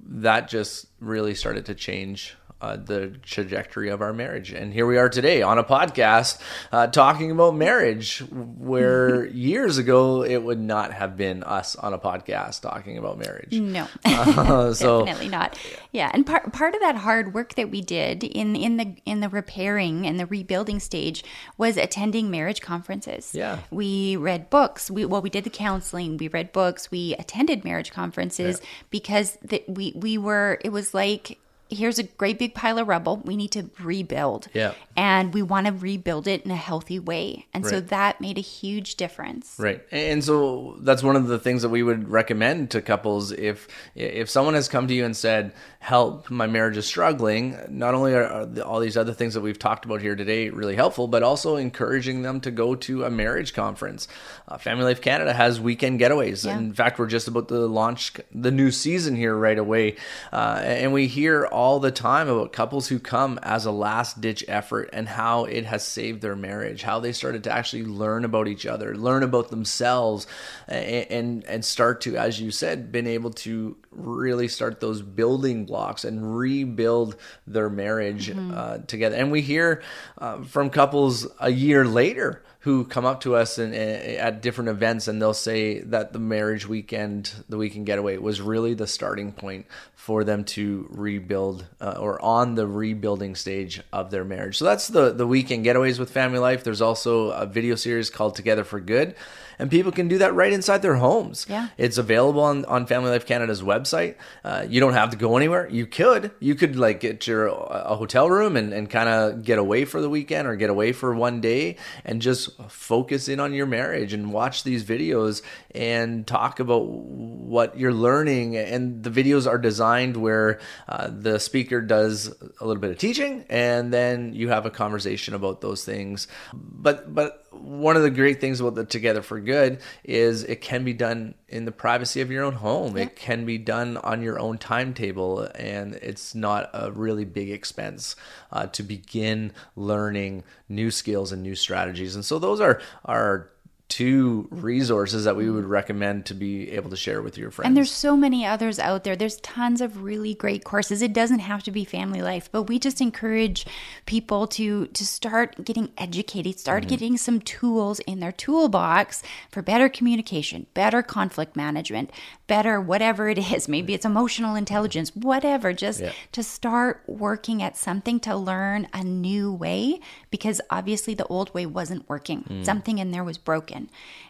that 0.09 0.49
just 0.49 0.87
really 1.01 1.35
started 1.35 1.67
to 1.67 1.75
change 1.75 2.37
uh, 2.61 2.77
the 2.77 3.09
trajectory 3.23 3.91
of 3.91 4.01
our 4.01 4.13
marriage. 4.13 4.53
And 4.53 4.73
here 4.73 4.87
we 4.87 4.97
are 4.97 5.09
today 5.09 5.43
on 5.43 5.59
a 5.59 5.65
podcast 5.65 6.41
uh, 6.73 6.87
talking 6.87 7.31
about 7.31 7.55
marriage, 7.55 8.21
where 8.31 9.27
years 9.35 9.77
ago 9.79 10.23
it 10.23 10.39
would 10.39 10.61
not 10.61 10.93
have 10.93 11.17
been 11.17 11.43
us 11.43 11.77
on 11.77 11.93
a 11.93 11.99
podcast 11.99 12.63
talking 12.63 12.97
about 12.97 13.19
marriage. 13.19 13.53
No, 13.53 13.87
uh, 14.05 14.73
so, 14.73 15.05
definitely 15.05 15.29
not. 15.29 15.59
Yeah, 15.93 16.11
and 16.15 16.27
part 16.27 16.53
part 16.53 16.75
of 16.75 16.81
that 16.81 16.97
hard 16.97 17.35
work 17.35 17.55
that 17.57 17.71
we 17.71 17.83
did 17.83 18.25
in 18.25 18.57
in 18.57 18.79
the 18.79 18.97
in 19.05 19.21
the 19.21 19.29
repairing 19.29 20.07
and 20.07 20.19
the 20.19 20.27
rebuilding 20.27 20.81
stage 20.81 21.25
was 21.59 21.77
attending 21.77 22.31
marriage 22.31 22.63
conferences. 22.63 23.35
Yeah, 23.35 23.59
we 23.71 24.17
read 24.17 24.49
books. 24.49 24.91
We 24.91 25.05
well, 25.05 25.21
we 25.21 25.31
did 25.31 25.45
the 25.45 25.51
counseling. 25.51 26.17
We 26.17 26.29
read 26.29 26.53
books. 26.53 26.91
We 26.91 27.15
attended 27.17 27.65
marriage 27.65 27.93
conferences 27.93 28.61
yeah. 28.61 28.69
because 28.91 29.37
that 29.43 29.69
we 29.69 29.93
we 29.95 30.17
were. 30.17 30.59
It 30.65 30.71
was 30.71 30.95
like 30.95 31.39
here's 31.69 31.99
a 31.99 32.05
great 32.05 32.39
big 32.39 32.55
pile 32.55 32.79
of 32.79 32.89
rubble. 32.89 33.17
We 33.19 33.37
need 33.37 33.51
to 33.53 33.71
rebuild. 33.81 34.49
Yeah. 34.55 34.75
And 34.97 35.35
we 35.35 35.43
want 35.43 35.67
to 35.67 35.73
rebuild 35.73 36.27
it 36.27 36.43
in 36.43 36.51
a 36.51 36.57
healthy 36.57 36.99
way. 36.99 37.47
And 37.53 37.65
right. 37.65 37.71
so 37.71 37.81
that 37.81 38.21
made 38.21 38.39
a 38.39 38.43
huge 38.43 38.97
difference. 38.97 39.57
Right. 39.59 39.83
And 39.91 40.25
so 40.25 40.77
that's 40.81 41.03
one 41.03 41.17
of 41.17 41.27
the 41.27 41.39
things 41.39 41.63
that 41.63 41.69
we 41.69 41.83
would 41.83 42.09
recommend 42.09 42.71
to 42.71 42.83
couples 42.83 43.33
if 43.33 43.69
if 43.95 44.31
someone 44.31 44.55
has 44.55 44.69
come 44.69 44.87
to 44.89 44.95
you 44.95 45.05
and 45.05 45.17
said, 45.17 45.53
"Help, 45.81 46.31
my 46.31 46.47
marriage 46.47 46.77
is 46.77 46.87
struggling." 46.87 47.59
Not 47.69 47.95
only 47.95 48.15
are 48.15 48.49
all 48.65 48.81
these 48.81 48.97
other 48.97 49.13
things 49.13 49.35
that 49.35 49.41
we've 49.41 49.59
talked 49.59 49.85
about 49.85 50.01
here 50.01 50.17
today 50.17 50.51
really 50.51 50.77
helpful, 50.77 51.09
but 51.09 51.23
also 51.23 51.57
encouraging 51.57 52.23
them 52.23 52.41
to 52.41 52.51
go 52.51 52.75
to 52.75 53.05
a 53.05 53.11
marriage 53.11 53.55
conference. 53.55 54.09
Uh, 54.49 54.59
Family 54.59 54.85
Life 54.85 55.01
Canada 55.01 55.33
has 55.33 55.61
weekend 55.61 56.01
getaways. 56.01 56.45
Yeah. 56.45 56.59
In 56.59 56.73
fact, 56.73 56.99
we're 56.99 57.07
just 57.07 57.29
about 57.29 57.49
to 57.49 57.67
launch 57.67 58.15
the 58.33 58.51
new 58.51 58.71
season 58.71 59.17
here 59.17 59.35
right 59.35 59.59
away. 59.59 59.97
Uh, 60.33 60.61
and 60.63 60.93
we 60.93 61.07
hear 61.07 61.47
all 61.57 61.81
the 61.81 61.91
time 61.91 62.29
about 62.29 62.53
couples 62.53 62.87
who 62.87 62.99
come 62.99 63.41
as 63.43 63.65
a 63.65 63.71
last 63.71 64.21
ditch 64.21 64.45
effort 64.47 64.91
and 64.93 65.09
how 65.09 65.47
it 65.47 65.65
has 65.65 65.83
saved 65.83 66.21
their 66.21 66.37
marriage, 66.37 66.83
how 66.83 67.01
they 67.01 67.13
started 67.13 67.43
to 67.43 67.51
actually 67.51 67.83
learn 67.83 68.27
about 68.27 68.47
each 68.47 68.67
other, 68.67 68.95
learn 68.95 69.23
about 69.23 69.49
themselves, 69.49 70.27
and 70.69 71.07
and, 71.11 71.45
and 71.47 71.65
start 71.65 72.03
to, 72.03 72.15
as 72.19 72.39
you 72.39 72.51
said, 72.51 72.93
been 72.93 73.07
able 73.07 73.31
to 73.31 73.75
really 73.91 74.49
start 74.49 74.81
those 74.81 75.01
building 75.01 75.65
blocks 75.65 76.05
and 76.05 76.37
rebuild 76.37 77.17
their 77.47 77.71
marriage 77.71 78.29
mm-hmm. 78.29 78.53
uh, 78.55 78.79
together. 78.87 79.17
And 79.17 79.33
we 79.33 79.41
hear 79.41 79.83
uh, 80.19 80.43
from 80.43 80.69
couples 80.69 81.27
a 81.41 81.49
year 81.49 81.87
later 81.87 82.43
who 82.67 82.85
come 82.85 83.05
up 83.05 83.21
to 83.21 83.37
us 83.37 83.59
and, 83.59 83.73
and, 83.73 84.17
at 84.17 84.43
different 84.43 84.69
events 84.69 85.07
and 85.07 85.23
they'll 85.23 85.33
say 85.33 85.79
that 85.83 86.13
the 86.13 86.19
marriage 86.19 86.67
weekend, 86.67 87.33
the 87.49 87.57
weekend 87.57 87.87
getaway, 87.87 88.17
was 88.17 88.41
really 88.41 88.75
the 88.75 88.89
starting 88.89 89.31
point 89.31 89.67
for 89.95 90.25
them 90.25 90.43
to 90.43 90.85
rebuild 90.91 91.65
uh, 91.81 91.95
or 92.01 92.21
on 92.21 92.57
the 92.57 92.67
rebuilding 92.67 93.37
stage 93.37 93.81
of 93.93 94.11
their 94.11 94.25
marriage. 94.25 94.59
So 94.59 94.65
that's 94.65 94.89
the 94.89 95.13
the 95.13 95.29
weekend 95.29 95.65
getaways 95.65 96.01
with 96.01 96.11
Family 96.11 96.41
Life. 96.41 96.65
There's 96.65 96.83
also 96.83 97.31
a 97.31 97.47
video 97.47 97.77
series 97.77 98.11
called 98.11 98.35
Together 98.35 98.65
for 98.65 98.81
Good 98.81 99.15
and 99.59 99.71
people 99.71 99.93
can 99.93 100.09
do 100.09 100.19
that 100.19 100.35
right 100.35 100.53
inside 100.53 100.83
their 100.83 100.97
homes. 100.97 101.47
Yeah. 101.49 101.69
It's 101.79 101.99
available 101.99 102.43
on, 102.43 102.65
on 102.67 102.87
Family 102.87 103.11
Life 103.11 103.27
Canada's 103.27 103.63
website. 103.63 104.17
Uh, 104.45 104.67
you 104.69 104.81
don't 104.81 104.93
have 104.93 105.11
to 105.11 105.17
go 105.17 105.37
anywhere. 105.37 105.69
You 105.71 105.87
could. 105.87 106.33
You 106.41 106.55
could 106.55 106.77
like 106.77 107.01
get 107.01 107.27
your 107.27 107.47
a 107.47 107.97
hotel 107.97 108.29
room 108.29 108.57
and, 108.57 108.73
and 108.73 108.89
kind 108.91 109.09
of 109.09 109.43
get 109.43 109.59
away 109.59 109.85
for 109.85 110.01
the 110.01 110.11
weekend 110.11 110.47
or 110.47 110.57
get 110.57 110.71
away 110.71 110.93
for 110.93 111.15
one 111.15 111.41
day 111.41 111.77
and 112.05 112.21
just 112.21 112.56
focus 112.69 113.29
in 113.29 113.41
on 113.41 113.53
your 113.53 113.67
marriage 113.67 114.13
and 114.13 114.33
watch 114.33 114.63
these 114.63 114.85
videos 114.85 115.43
and 115.75 116.27
talk 116.27 116.61
about 116.61 116.87
what 116.87 117.79
you're 117.79 117.93
learning. 117.93 118.57
And 118.57 119.03
the 119.03 119.11
videos 119.11 119.47
are 119.47 119.59
designed 119.59 120.17
where 120.17 120.61
uh, 120.89 121.11
the 121.11 121.39
speaker 121.39 121.81
does 121.81 122.29
a 122.61 122.67
little 122.67 122.81
bit 122.81 122.91
of 122.91 122.99
teaching 122.99 123.45
and 123.49 123.93
then 123.93 124.35
you 124.35 124.49
have 124.49 124.67
a 124.67 124.71
conversation 124.71 125.35
about 125.35 125.61
those 125.61 125.85
things. 125.85 126.29
But 126.53 127.15
but 127.15 127.47
one 127.53 127.97
of 127.97 128.03
the 128.03 128.11
great 128.11 128.41
things 128.41 128.61
about 128.61 128.75
the 128.75 128.85
Together 128.85 129.23
for 129.23 129.41
Good 129.41 129.81
is 130.05 130.45
it 130.45 130.61
can 130.61 130.85
be 130.85 130.93
done 130.93 131.35
in 131.49 131.65
the 131.65 131.73
privacy 131.73 132.21
of 132.21 132.31
your 132.31 132.45
own 132.45 132.55
home. 132.55 132.97
Yeah. 132.97 133.05
It 133.05 133.17
can 133.17 133.45
be 133.45 133.59
done 133.59 133.97
on 133.99 134.23
your 134.23 134.39
own 134.39 134.59
timetable, 134.59 135.43
and 135.55 135.95
it's 135.97 136.35
not 136.35 136.71
a 136.75 136.91
really 136.91 137.25
big 137.25 137.51
expense 137.51 138.17
uh, 138.51 138.67
to 138.69 138.83
begin 138.83 139.53
learning 139.77 140.45
new 140.69 140.91
skills 140.91 141.33
and 141.33 141.43
new 141.43 141.55
strategies. 141.55 142.15
And 142.15 142.25
so 142.25 142.39
those 142.39 142.61
are 142.61 142.81
are 143.05 143.51
two 143.89 144.49
resources 144.51 145.25
that 145.25 145.37
we 145.37 145.49
would 145.49 145.65
recommend 145.65 146.27
to 146.27 146.35
be 146.35 146.73
able 146.73 146.91
to 146.91 146.97
share 146.97 147.23
with 147.23 147.39
your 147.39 147.53
friends. 147.53 147.69
And 147.69 147.77
there's 147.77 147.93
so 147.93 148.17
many 148.17 148.45
others 148.45 148.81
out 148.81 149.05
there. 149.05 149.15
There's 149.15 149.37
tons 149.37 149.81
of 149.81 150.03
really 150.03 150.35
great 150.35 150.65
courses. 150.65 151.03
It 151.03 151.13
doesn't 151.13 151.39
have 151.39 151.63
to 151.65 151.71
be 151.71 151.85
family 151.85 152.21
life, 152.21 152.49
but 152.51 152.65
we 152.65 152.81
just 152.81 153.01
encourage 153.01 153.65
people 154.05 154.49
to 154.49 154.87
to 154.89 155.07
start 155.07 155.65
getting 155.65 155.93
educated, 155.97 156.59
start 156.59 156.83
mm-hmm. 156.83 156.91
getting 156.91 157.17
some 157.17 157.41
tools 157.41 158.01
in 158.01 158.19
their 158.19 158.33
toolbox 158.33 159.23
for 159.51 159.63
better 159.63 159.89
communication, 159.89 160.67
better 160.75 161.01
conflict 161.01 161.55
management, 161.55 162.11
better 162.49 162.81
whatever 162.81 163.29
it 163.29 163.39
is. 163.39 163.69
Maybe 163.77 163.95
it's 163.95 164.05
emotional 164.05 164.57
intelligence, 164.57 165.15
whatever. 165.15 165.73
Just 165.73 166.01
yeah. 166.01 166.13
to 166.33 166.43
start 166.43 167.03
working 167.07 167.63
at 167.63 167.77
something 167.77 168.19
to 168.21 168.35
learn 168.35 168.89
a 168.93 169.05
new 169.05 169.53
way 169.53 170.01
because 170.31 170.61
obviously 170.71 171.15
the 171.15 171.27
old 171.27 171.55
way 171.55 171.67
wasn't 171.67 172.09
working. 172.09 172.43
Mm. 172.43 172.65
Something 172.65 172.99
in 172.99 173.13
there 173.13 173.25
was 173.25 173.39
broken. 173.39 173.76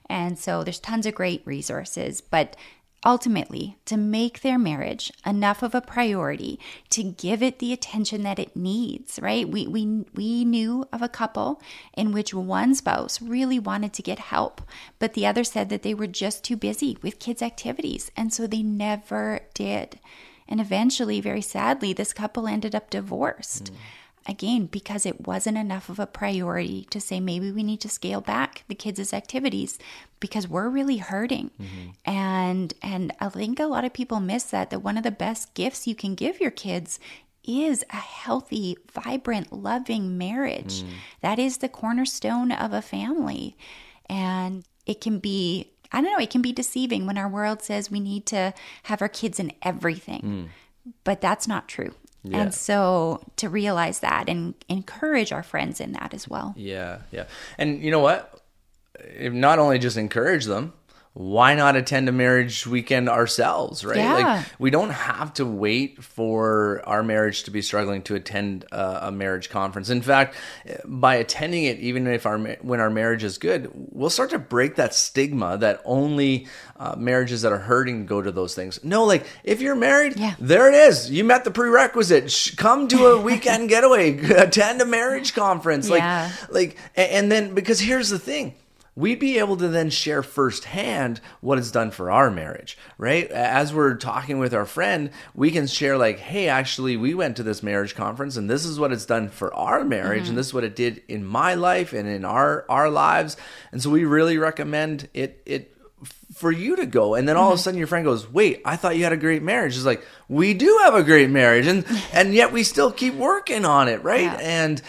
And 0.09 0.39
so 0.39 0.63
there's 0.63 0.79
tons 0.79 1.07
of 1.07 1.15
great 1.15 1.43
resources, 1.45 2.21
but 2.21 2.57
ultimately 3.05 3.77
to 3.85 3.97
make 3.97 4.41
their 4.41 4.59
marriage 4.59 5.13
enough 5.25 5.63
of 5.63 5.75
a 5.75 5.81
priority 5.81 6.59
to 6.91 7.05
give 7.05 7.43
it 7.43 7.59
the 7.61 7.73
attention 7.73 8.23
that 8.23 8.39
it 8.39 8.57
needs 8.57 9.19
right? 9.23 9.49
We 9.49 9.67
we 9.67 10.05
we 10.15 10.45
knew 10.45 10.89
of 10.93 11.03
a 11.03 11.09
couple 11.09 11.63
in 11.95 12.13
which 12.13 12.35
one 12.35 12.75
spouse 12.75 13.23
really 13.23 13.59
wanted 13.59 13.93
to 13.95 14.03
get 14.03 14.19
help 14.19 14.61
but 14.99 15.15
the 15.15 15.27
other 15.27 15.45
said 15.45 15.69
that 15.69 15.83
they 15.83 15.95
were 15.95 16.09
just 16.09 16.43
too 16.43 16.57
busy 16.57 16.99
with 17.03 17.21
kids 17.21 17.43
activities 17.43 18.11
and 18.17 18.33
so 18.33 18.47
they 18.47 18.63
never 18.63 19.41
did. 19.55 20.01
And 20.49 20.61
eventually 20.61 21.21
very 21.21 21.43
sadly 21.43 21.93
this 21.93 22.13
couple 22.13 22.49
ended 22.49 22.75
up 22.75 22.91
divorced. 22.91 23.73
Mm 23.73 23.77
again 24.29 24.67
because 24.67 25.07
it 25.07 25.27
wasn't 25.27 25.57
enough 25.57 25.89
of 25.89 25.99
a 25.99 26.07
priority 26.07 26.87
to 26.91 27.01
say 27.01 27.21
maybe 27.21 27.51
we 27.51 27.63
need 27.63 27.81
to 27.81 27.89
scale 27.89 28.21
back 28.21 28.65
the 28.69 28.75
kids' 28.75 29.13
activities 29.13 29.79
because 30.21 30.49
we're 30.49 30.69
really 30.69 30.99
hurting 30.99 31.51
mm-hmm. 31.61 31.91
and 32.05 32.75
and 32.83 33.13
i 33.21 33.29
think 33.29 33.61
a 33.61 33.67
lot 33.67 33.85
of 33.85 33.93
people 33.93 34.21
miss 34.21 34.45
that 34.45 34.71
that 34.71 34.81
one 34.81 34.97
of 34.97 35.05
the 35.05 35.11
best 35.11 35.55
gifts 35.55 35.87
you 35.87 35.95
can 35.95 36.15
give 36.15 36.41
your 36.41 36.51
kids 36.51 36.99
is 37.45 37.85
a 37.91 37.97
healthy 37.97 38.77
vibrant 38.93 39.53
loving 39.53 40.19
marriage 40.19 40.83
mm. 40.83 40.89
that 41.21 41.39
is 41.39 41.59
the 41.59 41.69
cornerstone 41.69 42.51
of 42.51 42.73
a 42.73 42.83
family 42.83 43.57
and 44.09 44.65
it 44.85 45.01
can 45.01 45.19
be 45.19 45.71
i 45.93 46.01
don't 46.01 46.11
know 46.11 46.19
it 46.19 46.31
can 46.31 46.43
be 46.43 46.53
deceiving 46.53 47.07
when 47.07 47.19
our 47.19 47.29
world 47.29 47.63
says 47.63 47.91
we 47.91 48.01
need 48.01 48.27
to 48.27 48.53
have 48.85 49.01
our 49.01 49.09
kids 49.09 49.39
in 49.39 49.53
everything 49.63 50.21
mm. 50.23 50.93
but 51.05 51.21
that's 51.21 51.47
not 51.47 51.69
true 51.69 51.95
yeah. 52.33 52.43
And 52.43 52.55
so 52.55 53.23
to 53.37 53.49
realize 53.49 54.01
that 54.01 54.29
and 54.29 54.55
encourage 54.69 55.33
our 55.33 55.43
friends 55.43 55.81
in 55.81 55.93
that 55.93 56.15
as 56.15 56.29
well. 56.29 56.55
Yeah, 56.57 56.99
yeah. 57.13 57.25
And 57.59 57.81
you 57.83 57.91
know 57.91 58.01
what? 58.01 58.41
Not 59.21 59.59
only 59.59 59.79
just 59.79 59.97
encourage 59.97 60.47
them, 60.47 60.73
why 61.17 61.55
not 61.55 61.77
attend 61.77 62.11
a 62.11 62.13
marriage 62.13 62.67
weekend 62.67 63.09
ourselves, 63.09 63.87
right? 63.87 63.97
Yeah. 63.97 64.13
Like 64.13 64.47
we 64.59 64.69
don't 64.69 64.91
have 64.91 65.33
to 65.35 65.47
wait 65.47 66.05
for 66.05 66.83
our 66.85 67.03
marriage 67.03 67.45
to 67.45 67.51
be 67.51 67.63
struggling 67.63 68.03
to 68.03 68.17
attend 68.17 68.67
a, 68.71 69.07
a, 69.07 69.11
marriage 69.11 69.49
conference. 69.49 69.89
In 69.89 70.03
fact, 70.03 70.37
by 70.85 71.15
attending 71.15 71.65
it, 71.65 71.79
even 71.79 72.07
if 72.07 72.27
our 72.27 72.39
when 72.39 72.81
our 72.81 72.91
marriage 72.91 73.25
is 73.25 73.39
good, 73.39 73.71
we'll 73.73 74.11
start 74.11 74.29
to 74.31 74.39
break 74.39 74.75
that 74.75 74.93
stigma 74.93 75.57
that 75.57 75.81
only 75.87 76.49
uh, 76.79 76.97
marriages 76.99 77.41
that 77.41 77.53
are 77.53 77.61
hurting 77.61 78.05
go 78.05 78.21
to 78.21 78.31
those 78.31 78.55
things. 78.55 78.79
No, 78.85 79.05
like 79.05 79.25
if 79.43 79.63
you're 79.63 79.75
married, 79.75 80.19
yeah. 80.19 80.35
there 80.39 80.69
it 80.69 80.75
is. 80.75 81.11
You 81.11 81.25
met 81.25 81.45
the 81.45 81.51
prerequisite. 81.51 82.57
Come 82.59 82.89
to 82.89 83.07
a 83.07 83.19
weekend 83.19 83.69
getaway, 83.71 84.19
attend 84.19 84.83
a 84.83 84.87
marriage 84.87 85.33
conference. 85.33 85.89
Yeah. 85.89 86.31
Like, 86.51 86.77
like, 86.77 86.79
and 86.95 87.33
then 87.33 87.55
because 87.55 87.81
here's 87.81 88.11
the 88.11 88.19
thing 88.19 88.55
we'd 88.97 89.21
be 89.21 89.39
able 89.39 89.57
to 89.59 89.69
then 89.69 89.91
share 89.91 90.23
firsthand 90.23 91.21
what 91.43 91.59
it's 91.59 91.71
done 91.71 91.91
for 91.91 92.11
our 92.11 92.31
marriage, 92.31 92.79
right? 92.97 93.31
As 93.31 93.73
we're 93.73 93.95
talking 93.95 94.39
with 94.39 94.55
our 94.55 94.65
friend, 94.65 95.11
we 95.35 95.51
can 95.51 95.67
share, 95.67 95.99
like, 95.99 96.19
hey, 96.19 96.49
actually, 96.49 96.97
we 96.97 97.15
went 97.15 97.37
to 97.37 97.43
this 97.43 97.63
marriage 97.63 97.95
conference 97.95 98.37
and 98.37 98.49
this 98.49 98.65
is 98.65 98.81
what 98.81 98.93
it's 98.93 99.05
done 99.05 99.29
for 99.29 99.55
our 99.55 99.85
marriage 99.85 100.23
mm-hmm. 100.23 100.31
and 100.31 100.39
this 100.39 100.47
is 100.49 100.55
what 100.55 100.65
it 100.65 100.75
did 100.75 101.03
in 101.09 101.25
my 101.25 101.55
life 101.55 101.93
and 101.93 102.09
in 102.09 102.25
our, 102.25 102.65
our 102.71 102.89
lives. 102.89 103.37
And 103.71 103.83
so 103.83 103.91
we 103.91 104.05
really 104.05 104.39
recommend 104.39 105.11
it, 105.13 105.43
it, 105.45 105.76
for 106.35 106.53
you 106.53 106.77
to 106.77 106.85
go 106.85 107.15
and 107.15 107.27
then 107.27 107.37
all 107.37 107.49
of 107.49 107.53
a 107.53 107.55
mm-hmm. 107.55 107.63
sudden 107.63 107.79
your 107.79 107.87
friend 107.87 108.05
goes 108.05 108.31
wait 108.31 108.61
i 108.65 108.77
thought 108.77 108.97
you 108.97 109.05
had 109.05 109.13
a 109.13 109.17
great 109.17 109.43
marriage 109.43 109.75
it's 109.75 109.87
like 109.87 110.05
we 110.29 110.53
do 110.53 110.81
have 110.83 110.95
a 110.95 111.03
great 111.03 111.31
marriage 111.31 111.67
and 111.67 111.87
and 112.13 112.35
yet 112.35 112.53
we 112.53 112.63
still 112.63 112.93
keep 112.93 113.15
working 113.15 113.65
on 113.65 113.89
it 113.89 114.03
right 114.03 114.23
yeah. 114.23 114.39
and 114.41 114.83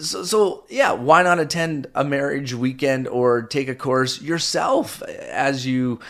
so, 0.00 0.24
so 0.24 0.64
yeah, 0.68 0.92
why 0.92 1.22
not 1.22 1.38
attend 1.38 1.86
a 1.94 2.04
marriage 2.04 2.54
weekend 2.54 3.08
or 3.08 3.42
take 3.42 3.68
a 3.68 3.74
course 3.74 4.20
yourself 4.20 5.02
as 5.02 5.66
you 5.66 6.00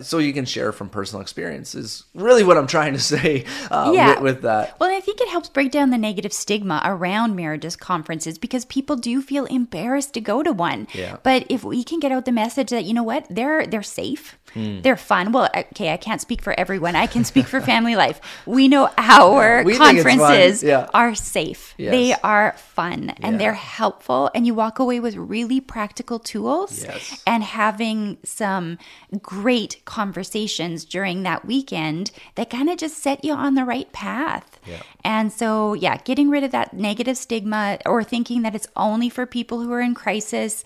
so 0.00 0.18
you 0.18 0.32
can 0.32 0.44
share 0.44 0.72
from 0.72 0.88
personal 0.88 1.20
experience 1.20 1.74
is 1.74 2.04
really 2.14 2.44
what 2.44 2.56
I'm 2.56 2.66
trying 2.66 2.92
to 2.92 3.00
say 3.12 3.44
uh, 3.70 3.92
yeah. 3.94 4.14
with, 4.14 4.22
with, 4.22 4.42
that. 4.42 4.78
Well, 4.80 4.94
I 4.94 5.00
think 5.00 5.20
it 5.20 5.28
helps 5.28 5.48
break 5.48 5.70
down 5.70 5.90
the 5.90 5.98
negative 5.98 6.32
stigma 6.32 6.80
around 6.84 7.34
marriages 7.36 7.76
conferences 7.76 8.38
because 8.38 8.64
people 8.66 8.96
do 8.96 9.20
feel 9.22 9.44
embarrassed 9.46 10.14
to 10.14 10.20
go 10.20 10.42
to 10.42 10.52
one. 10.52 10.88
Yeah. 10.92 11.18
But 11.22 11.46
if 11.48 11.64
we 11.64 11.84
can 11.84 12.00
get 12.00 12.12
out 12.12 12.24
the 12.24 12.32
message 12.32 12.70
that 12.70 12.84
you 12.84 12.94
know 12.94 13.02
what, 13.02 13.26
they're 13.28 13.66
they're 13.66 13.82
safe, 13.82 14.38
mm. 14.54 14.82
they're 14.82 14.96
fun. 14.96 15.32
Well, 15.32 15.48
okay, 15.54 15.92
I 15.92 15.96
can't 15.96 16.20
speak 16.20 16.42
for 16.42 16.58
everyone. 16.58 16.96
I 16.96 17.06
can 17.06 17.24
speak 17.24 17.46
for 17.46 17.60
family 17.60 17.96
life. 17.96 18.20
We 18.46 18.68
know 18.68 18.90
our 18.98 19.62
we 19.64 19.76
conferences 19.76 20.62
yeah. 20.62 20.88
are 20.92 21.14
safe. 21.14 21.74
Yes. 21.78 21.92
They 21.92 22.14
are 22.22 22.52
fun 22.56 23.10
and 23.22 23.32
yeah. 23.34 23.38
they're 23.38 23.54
helpful, 23.54 24.30
and 24.34 24.46
you 24.46 24.54
walk 24.54 24.78
away 24.78 25.00
with 25.00 25.16
really 25.16 25.60
practical 25.60 26.18
tools 26.18 26.84
yes. 26.84 27.22
and 27.26 27.42
having 27.42 28.18
some 28.24 28.78
great 29.20 29.52
great 29.52 29.84
conversations 29.84 30.84
during 30.84 31.24
that 31.24 31.44
weekend 31.44 32.10
that 32.36 32.48
kind 32.48 32.70
of 32.70 32.78
just 32.78 32.98
set 32.98 33.24
you 33.24 33.32
on 33.32 33.54
the 33.54 33.64
right 33.64 33.92
path. 33.92 34.58
Yeah. 34.66 34.82
And 35.04 35.32
so, 35.32 35.74
yeah, 35.74 35.98
getting 35.98 36.30
rid 36.30 36.44
of 36.44 36.52
that 36.52 36.72
negative 36.72 37.16
stigma 37.16 37.78
or 37.84 38.02
thinking 38.02 38.42
that 38.42 38.54
it's 38.54 38.68
only 38.76 39.08
for 39.08 39.26
people 39.26 39.60
who 39.60 39.72
are 39.72 39.80
in 39.80 39.94
crisis. 39.94 40.64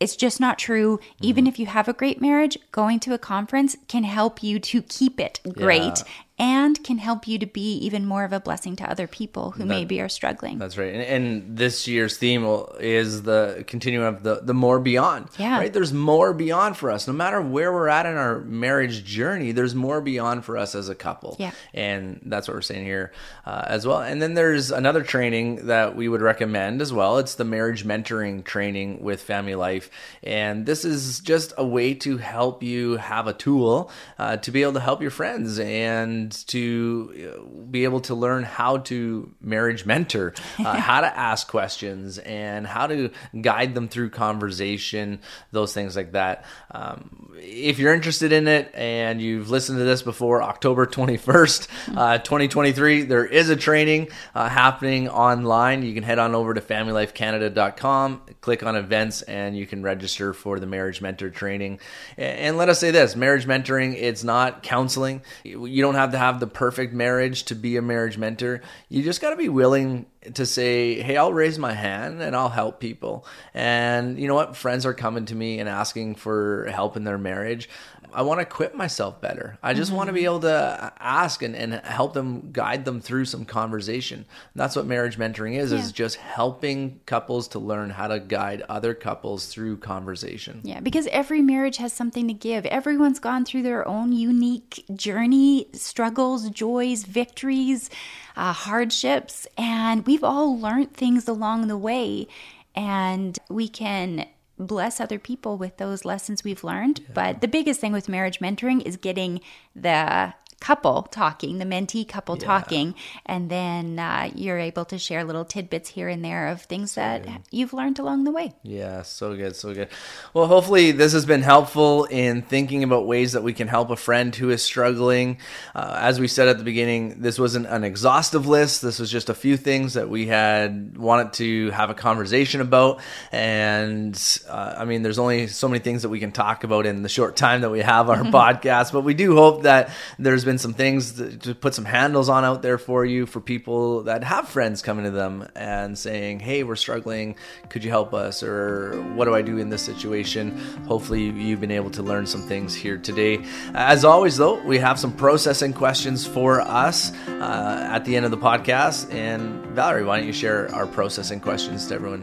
It's 0.00 0.16
just 0.16 0.40
not 0.40 0.58
true. 0.58 0.98
Mm-hmm. 0.98 1.24
Even 1.24 1.46
if 1.46 1.58
you 1.58 1.66
have 1.66 1.88
a 1.88 1.92
great 1.92 2.20
marriage, 2.20 2.58
going 2.72 3.00
to 3.00 3.14
a 3.14 3.18
conference 3.18 3.76
can 3.88 4.04
help 4.04 4.42
you 4.42 4.58
to 4.60 4.82
keep 4.82 5.20
it 5.20 5.40
great 5.54 5.98
yeah 5.98 6.12
and 6.38 6.82
can 6.84 6.98
help 6.98 7.26
you 7.26 7.38
to 7.38 7.46
be 7.46 7.74
even 7.78 8.06
more 8.06 8.22
of 8.24 8.32
a 8.32 8.38
blessing 8.38 8.76
to 8.76 8.88
other 8.88 9.08
people 9.08 9.50
who 9.52 9.60
that, 9.60 9.66
maybe 9.66 10.00
are 10.00 10.08
struggling. 10.08 10.58
That's 10.58 10.78
right. 10.78 10.94
And, 10.94 11.02
and, 11.02 11.58
this 11.58 11.88
year's 11.88 12.16
theme 12.16 12.44
is 12.78 13.22
the 13.22 13.64
continuum 13.66 14.14
of 14.14 14.22
the, 14.22 14.40
the 14.42 14.54
more 14.54 14.78
beyond. 14.78 15.28
Yeah. 15.38 15.58
Right? 15.58 15.72
There's 15.72 15.92
more 15.92 16.32
beyond 16.32 16.76
for 16.76 16.90
us. 16.90 17.06
No 17.08 17.12
matter 17.12 17.40
where 17.40 17.72
we're 17.72 17.88
at 17.88 18.06
in 18.06 18.16
our 18.16 18.40
marriage 18.40 19.04
journey, 19.04 19.52
there's 19.52 19.74
more 19.74 20.00
beyond 20.00 20.44
for 20.44 20.56
us 20.56 20.74
as 20.74 20.88
a 20.88 20.94
couple. 20.94 21.36
Yeah. 21.38 21.50
And 21.74 22.20
that's 22.24 22.46
what 22.46 22.54
we're 22.54 22.62
saying 22.62 22.84
here 22.84 23.12
uh, 23.44 23.64
as 23.66 23.86
well. 23.86 24.00
And 24.00 24.22
then 24.22 24.34
there's 24.34 24.70
another 24.70 25.02
training 25.02 25.66
that 25.66 25.96
we 25.96 26.08
would 26.08 26.22
recommend 26.22 26.80
as 26.80 26.92
well. 26.92 27.18
It's 27.18 27.34
the 27.34 27.44
marriage 27.44 27.84
mentoring 27.84 28.44
training 28.44 29.02
with 29.02 29.20
Family 29.20 29.54
Life. 29.54 29.90
And 30.22 30.66
this 30.66 30.84
is 30.84 31.20
just 31.20 31.52
a 31.56 31.66
way 31.66 31.94
to 31.94 32.18
help 32.18 32.62
you 32.62 32.98
have 32.98 33.26
a 33.26 33.32
tool 33.32 33.90
uh, 34.18 34.36
to 34.38 34.50
be 34.52 34.62
able 34.62 34.74
to 34.74 34.80
help 34.80 35.02
your 35.02 35.10
friends 35.10 35.58
and 35.58 36.27
and 36.28 36.46
to 36.48 37.34
uh, 37.38 37.64
be 37.70 37.84
able 37.84 38.00
to 38.00 38.14
learn 38.14 38.42
how 38.44 38.78
to 38.78 39.32
marriage 39.40 39.86
mentor, 39.86 40.34
uh, 40.58 40.76
how 40.80 41.00
to 41.00 41.18
ask 41.18 41.48
questions, 41.48 42.18
and 42.18 42.66
how 42.66 42.86
to 42.86 43.10
guide 43.40 43.74
them 43.74 43.88
through 43.88 44.10
conversation, 44.10 45.20
those 45.52 45.72
things 45.72 45.96
like 45.96 46.12
that. 46.12 46.44
Um, 46.70 47.34
if 47.38 47.78
you're 47.78 47.94
interested 47.94 48.32
in 48.32 48.48
it 48.48 48.70
and 48.74 49.22
you've 49.22 49.50
listened 49.50 49.78
to 49.78 49.84
this 49.84 50.02
before 50.02 50.42
October 50.42 50.86
21st, 50.86 51.96
uh, 51.96 52.18
2023, 52.18 53.02
there 53.02 53.24
is 53.24 53.48
a 53.48 53.56
training 53.56 54.08
uh, 54.34 54.48
happening 54.48 55.08
online. 55.08 55.82
You 55.82 55.94
can 55.94 56.02
head 56.02 56.18
on 56.18 56.34
over 56.34 56.52
to 56.54 56.60
familylifecanada.com, 56.60 58.22
click 58.40 58.62
on 58.62 58.76
events, 58.76 59.22
and 59.22 59.56
you 59.56 59.66
can 59.66 59.82
register 59.82 60.34
for 60.34 60.60
the 60.60 60.66
marriage 60.66 61.00
mentor 61.00 61.30
training. 61.30 61.80
And 62.16 62.56
let 62.56 62.68
us 62.68 62.80
say 62.80 62.90
this 62.90 63.16
marriage 63.16 63.46
mentoring, 63.46 63.94
it's 63.96 64.24
not 64.24 64.62
counseling. 64.62 65.22
You 65.44 65.82
don't 65.82 65.94
have 65.94 66.12
to 66.12 66.17
have 66.18 66.40
the 66.40 66.46
perfect 66.46 66.92
marriage 66.92 67.44
to 67.44 67.54
be 67.54 67.76
a 67.76 67.82
marriage 67.82 68.18
mentor. 68.18 68.60
You 68.88 69.02
just 69.02 69.20
got 69.20 69.30
to 69.30 69.36
be 69.36 69.48
willing 69.48 70.06
to 70.34 70.44
say, 70.44 71.00
hey, 71.00 71.16
I'll 71.16 71.32
raise 71.32 71.58
my 71.58 71.72
hand 71.72 72.20
and 72.20 72.34
I'll 72.36 72.48
help 72.48 72.80
people. 72.80 73.26
And 73.54 74.18
you 74.18 74.28
know 74.28 74.34
what? 74.34 74.56
Friends 74.56 74.84
are 74.84 74.94
coming 74.94 75.24
to 75.26 75.34
me 75.34 75.58
and 75.60 75.68
asking 75.68 76.16
for 76.16 76.68
help 76.70 76.96
in 76.96 77.04
their 77.04 77.18
marriage. 77.18 77.68
I 78.12 78.22
want 78.22 78.38
to 78.38 78.42
equip 78.42 78.74
myself 78.74 79.20
better. 79.20 79.58
I 79.62 79.74
just 79.74 79.90
mm-hmm. 79.90 79.96
want 79.96 80.06
to 80.08 80.12
be 80.12 80.24
able 80.24 80.40
to 80.40 80.92
ask 80.98 81.42
and, 81.42 81.54
and 81.54 81.74
help 81.74 82.14
them 82.14 82.50
guide 82.52 82.84
them 82.84 83.00
through 83.00 83.24
some 83.26 83.44
conversation. 83.44 84.18
And 84.18 84.26
that's 84.54 84.76
what 84.76 84.86
marriage 84.86 85.18
mentoring 85.18 85.56
is, 85.58 85.72
yeah. 85.72 85.78
is 85.78 85.92
just 85.92 86.16
helping 86.16 87.00
couples 87.06 87.48
to 87.48 87.58
learn 87.58 87.90
how 87.90 88.08
to 88.08 88.20
guide 88.20 88.62
other 88.68 88.94
couples 88.94 89.46
through 89.46 89.78
conversation. 89.78 90.60
Yeah, 90.62 90.80
because 90.80 91.06
every 91.08 91.42
marriage 91.42 91.76
has 91.78 91.92
something 91.92 92.28
to 92.28 92.34
give. 92.34 92.66
Everyone's 92.66 93.18
gone 93.18 93.44
through 93.44 93.62
their 93.62 93.86
own 93.86 94.12
unique 94.12 94.84
journey, 94.94 95.68
struggles, 95.72 96.50
joys, 96.50 97.04
victories, 97.04 97.90
uh, 98.36 98.52
hardships, 98.52 99.46
and 99.56 100.06
we've 100.06 100.24
all 100.24 100.58
learned 100.58 100.94
things 100.94 101.26
along 101.28 101.68
the 101.68 101.76
way. 101.76 102.28
And 102.74 103.36
we 103.48 103.68
can 103.68 104.26
bless 104.58 105.00
other 105.00 105.18
people 105.18 105.56
with 105.56 105.76
those 105.76 106.04
lessons 106.04 106.44
we've 106.44 106.64
learned. 106.64 107.00
Yeah. 107.00 107.12
But 107.14 107.40
the 107.40 107.48
biggest 107.48 107.80
thing 107.80 107.92
with 107.92 108.08
marriage 108.08 108.40
mentoring 108.40 108.82
is 108.82 108.96
getting 108.96 109.40
the 109.74 110.34
couple 110.60 111.02
talking, 111.04 111.58
the 111.58 111.64
mentee 111.64 112.06
couple 112.06 112.36
yeah. 112.36 112.44
talking, 112.44 112.94
and 113.24 113.50
then 113.50 113.98
uh, 113.98 114.30
you're 114.34 114.58
able 114.58 114.84
to 114.86 114.98
share 114.98 115.24
little 115.24 115.44
tidbits 115.44 115.90
here 115.90 116.08
and 116.08 116.24
there 116.24 116.48
of 116.48 116.62
things 116.62 116.94
that 116.94 117.26
you've 117.50 117.72
learned 117.72 117.98
along 117.98 118.24
the 118.24 118.32
way. 118.32 118.52
Yeah, 118.62 119.02
so 119.02 119.36
good, 119.36 119.54
so 119.54 119.72
good. 119.72 119.88
Well, 120.34 120.46
hopefully 120.46 120.92
this 120.92 121.12
has 121.12 121.24
been 121.24 121.42
helpful 121.42 122.04
in 122.04 122.42
thinking 122.42 122.82
about 122.82 123.06
ways 123.06 123.32
that 123.32 123.42
we 123.42 123.52
can 123.52 123.68
help 123.68 123.90
a 123.90 123.96
friend 123.96 124.34
who 124.34 124.50
is 124.50 124.62
struggling. 124.62 125.38
Uh, 125.74 125.98
as 126.00 126.18
we 126.18 126.26
said 126.26 126.48
at 126.48 126.58
the 126.58 126.64
beginning, 126.64 127.20
this 127.22 127.38
wasn't 127.38 127.66
an 127.66 127.84
exhaustive 127.84 128.46
list. 128.46 128.82
This 128.82 128.98
was 128.98 129.10
just 129.10 129.28
a 129.28 129.34
few 129.34 129.56
things 129.56 129.94
that 129.94 130.08
we 130.08 130.26
had 130.26 130.98
wanted 130.98 131.34
to 131.34 131.70
have 131.70 131.90
a 131.90 131.94
conversation 131.94 132.60
about, 132.60 133.00
and 133.30 134.40
uh, 134.48 134.74
I 134.78 134.84
mean, 134.84 135.02
there's 135.02 135.18
only 135.18 135.46
so 135.46 135.68
many 135.68 135.78
things 135.78 136.02
that 136.02 136.08
we 136.08 136.18
can 136.18 136.32
talk 136.32 136.64
about 136.64 136.86
in 136.86 137.02
the 137.02 137.08
short 137.08 137.36
time 137.36 137.60
that 137.60 137.70
we 137.70 137.80
have 137.80 138.10
our 138.10 138.22
podcast, 138.22 138.92
but 138.92 139.02
we 139.02 139.14
do 139.14 139.36
hope 139.36 139.62
that 139.62 139.90
there's 140.18 140.47
been 140.48 140.56
some 140.56 140.72
things 140.72 141.12
to 141.40 141.54
put 141.54 141.74
some 141.74 141.84
handles 141.84 142.30
on 142.30 142.42
out 142.42 142.62
there 142.62 142.78
for 142.78 143.04
you 143.04 143.26
for 143.26 143.38
people 143.38 144.04
that 144.04 144.24
have 144.24 144.48
friends 144.48 144.80
coming 144.80 145.04
to 145.04 145.10
them 145.10 145.46
and 145.54 145.98
saying, 145.98 146.40
"Hey, 146.40 146.62
we're 146.62 146.74
struggling. 146.74 147.36
Could 147.68 147.84
you 147.84 147.90
help 147.90 148.14
us?" 148.14 148.42
or 148.42 148.94
"What 149.14 149.26
do 149.26 149.34
I 149.34 149.42
do 149.42 149.58
in 149.58 149.68
this 149.68 149.82
situation?" 149.82 150.58
Hopefully, 150.86 151.24
you've 151.24 151.60
been 151.60 151.70
able 151.70 151.90
to 151.90 152.02
learn 152.02 152.26
some 152.26 152.40
things 152.48 152.74
here 152.74 152.96
today. 152.96 153.40
As 153.74 154.06
always, 154.06 154.38
though, 154.38 154.58
we 154.64 154.78
have 154.78 154.98
some 154.98 155.12
processing 155.12 155.74
questions 155.74 156.26
for 156.26 156.62
us 156.62 157.12
uh, 157.28 157.86
at 157.92 158.06
the 158.06 158.16
end 158.16 158.24
of 158.24 158.30
the 158.30 158.38
podcast. 158.38 159.12
And 159.12 159.62
Valerie, 159.76 160.04
why 160.04 160.16
don't 160.16 160.26
you 160.26 160.32
share 160.32 160.74
our 160.74 160.86
processing 160.86 161.40
questions 161.40 161.86
to 161.88 161.94
everyone? 161.94 162.22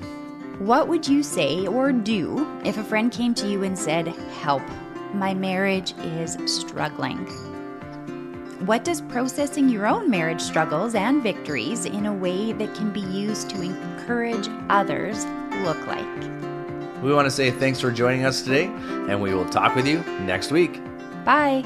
What 0.60 0.88
would 0.88 1.08
you 1.08 1.22
say 1.22 1.68
or 1.68 1.92
do 1.92 2.48
if 2.66 2.80
a 2.80 2.84
friend 2.84 3.12
came 3.12 3.36
to 3.36 3.48
you 3.48 3.64
and 3.64 3.78
said, 3.78 4.08
Help, 4.42 4.64
my 5.14 5.36
marriage 5.36 5.94
is 6.00 6.38
struggling? 6.46 7.28
What 8.60 8.86
does 8.86 9.02
processing 9.02 9.68
your 9.68 9.86
own 9.86 10.10
marriage 10.10 10.40
struggles 10.40 10.96
and 10.96 11.22
victories 11.22 11.86
in 11.86 12.06
a 12.06 12.14
way 12.14 12.54
that 12.54 12.74
can 12.74 12.92
be 12.94 13.02
used 13.02 13.50
to 13.50 13.62
encourage 13.62 14.48
others 14.70 15.26
look 15.66 15.86
like? 15.86 16.06
We 17.04 17.14
want 17.14 17.26
to 17.26 17.32
say 17.32 17.52
thanks 17.52 17.82
for 17.82 17.92
joining 17.92 18.26
us 18.26 18.42
today, 18.44 18.66
and 18.66 19.22
we 19.22 19.34
will 19.34 19.48
talk 19.50 19.76
with 19.76 19.86
you 19.86 20.00
next 20.22 20.52
week. 20.52 20.82
Bye. 21.26 21.64